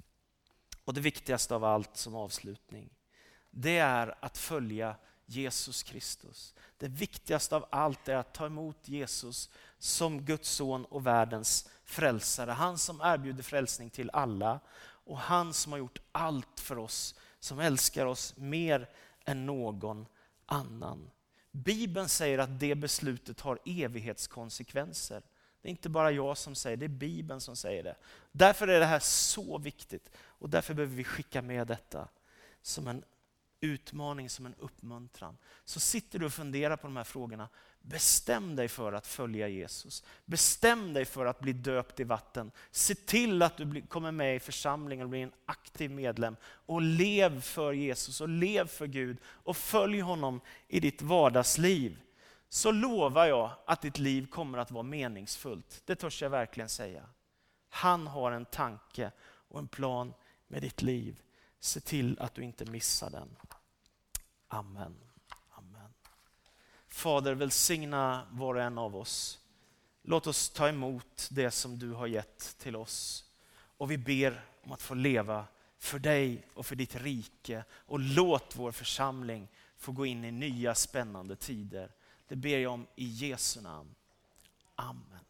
Och 0.85 0.95
det 0.95 1.01
viktigaste 1.01 1.55
av 1.55 1.65
allt 1.65 1.97
som 1.97 2.15
avslutning, 2.15 2.91
det 3.51 3.79
är 3.79 4.15
att 4.21 4.39
följa 4.39 4.97
Jesus 5.27 5.83
Kristus. 5.83 6.55
Det 6.79 6.89
viktigaste 6.89 7.57
av 7.57 7.67
allt 7.71 8.09
är 8.09 8.17
att 8.17 8.35
ta 8.35 8.47
emot 8.47 8.89
Jesus 8.89 9.51
som 9.79 10.25
Guds 10.25 10.51
son 10.51 10.85
och 10.85 11.07
världens 11.07 11.69
frälsare. 11.85 12.51
Han 12.51 12.79
som 12.79 13.01
erbjuder 13.01 13.43
frälsning 13.43 13.91
till 13.91 14.11
alla 14.13 14.61
och 14.81 15.19
han 15.19 15.55
som 15.55 15.73
har 15.73 15.79
gjort 15.79 16.01
allt 16.13 16.61
för 16.61 16.79
oss, 16.79 17.15
som 17.41 17.59
älskar 17.59 18.07
oss 18.07 18.37
mer 18.37 18.89
än 19.25 19.47
någon 19.47 20.07
annan. 20.47 21.11
Bibeln 21.51 22.09
säger 22.09 22.39
att 22.39 22.61
det 22.61 22.75
beslutet 22.75 23.41
har 23.41 23.59
evighetskonsekvenser. 23.65 25.23
Det 25.63 25.69
är 25.69 25.71
inte 25.71 25.89
bara 25.89 26.11
jag 26.11 26.39
som 26.39 26.55
säger 26.55 26.77
det, 26.77 26.87
det 26.87 26.95
är 26.95 26.99
Bibeln 26.99 27.41
som 27.41 27.57
säger 27.57 27.83
det. 27.83 27.97
Därför 28.33 28.69
är 28.69 28.81
det 28.81 28.87
här 28.87 29.01
så 29.01 29.59
viktigt 29.59 30.11
och 30.19 30.51
därför 30.51 30.75
behöver 30.75 30.97
vi 30.97 31.05
skicka 31.05 31.43
med 31.43 31.67
detta 31.67 32.09
som 32.63 32.89
en 32.89 33.05
utmaning, 33.61 34.31
som 34.31 34.47
en 34.47 34.55
uppmuntran. 34.55 35.39
Så 35.65 35.81
sitter 35.81 36.19
du 36.19 36.27
och 36.27 36.33
funderar 36.33 36.77
på 36.77 36.87
de 36.87 36.97
här 36.97 37.05
frågorna, 37.05 37.49
bestäm 37.83 38.57
dig 38.57 38.69
för 38.69 38.93
att 38.93 39.07
följa 39.07 39.49
Jesus. 39.49 40.05
Bestäm 40.25 40.93
dig 40.93 41.05
för 41.05 41.27
att 41.27 41.41
bli 41.41 41.53
döpt 41.53 42.01
i 42.01 42.05
vatten. 42.05 42.51
Se 42.71 42.95
till 42.95 43.43
att 43.43 43.57
du 43.57 43.83
kommer 43.83 44.13
med 44.13 44.37
i 44.37 44.41
församlingen 44.41 45.05
och 45.05 45.11
blir 45.11 45.23
en 45.23 45.33
aktiv 45.47 45.91
medlem. 45.91 46.37
Och 46.43 46.83
lev 46.83 47.41
för 47.41 47.73
Jesus 47.73 48.21
och 48.21 48.29
lev 48.29 48.67
för 48.67 48.87
Gud 48.87 49.17
och 49.25 49.57
följ 49.57 50.01
honom 50.01 50.41
i 50.69 50.81
ditt 50.81 51.03
vardagsliv. 51.03 52.01
Så 52.49 52.73
lovar 52.73 53.27
jag 53.27 53.51
att 53.67 53.83
ditt 53.83 53.99
liv 53.99 54.27
kommer 54.27 54.59
att 54.59 54.71
vara 54.71 54.83
meningsfullt. 54.83 55.83
Det 55.85 55.97
törs 55.97 56.23
jag 56.23 56.31
verkligen 56.31 56.69
säga. 56.69 57.03
Han 57.69 58.07
har 58.07 58.33
en 58.33 58.45
tanke 58.45 59.11
och 59.21 59.59
en 59.59 59.69
plan 59.69 60.15
med 60.49 60.63
ditt 60.63 60.83
liv. 60.83 61.23
Se 61.61 61.81
till 61.81 62.19
att 62.21 62.35
du 62.35 62.43
inte 62.43 62.71
missar 62.71 63.11
den. 63.11 63.37
Amen. 64.49 65.08
Fader, 66.99 67.35
välsigna 67.35 68.27
var 68.31 68.55
och 68.55 68.63
en 68.63 68.79
av 68.79 68.97
oss. 68.97 69.39
Låt 70.03 70.27
oss 70.27 70.51
ta 70.51 70.69
emot 70.69 71.29
det 71.31 71.51
som 71.51 71.79
du 71.79 71.93
har 71.93 72.07
gett 72.07 72.59
till 72.59 72.77
oss. 72.77 73.25
Och 73.51 73.91
vi 73.91 73.99
ber 73.99 74.45
om 74.63 74.73
att 74.73 74.83
få 74.83 74.95
leva 74.95 75.45
för 75.79 75.99
dig 75.99 76.47
och 76.55 76.67
för 76.67 76.77
ditt 76.77 76.97
rike. 76.97 77.65
Och 77.71 77.99
låt 77.99 78.57
vår 78.57 78.73
församling 78.73 79.49
få 79.77 79.93
gå 79.93 80.07
in 80.07 80.25
i 80.25 80.31
nya 80.31 80.75
spännande 80.75 81.37
tider. 81.37 81.93
Det 82.29 82.37
ber 82.37 82.59
jag 82.59 82.73
om 82.73 82.87
i 82.97 83.05
Jesu 83.05 83.61
namn. 83.61 83.95
Amen. 84.75 85.25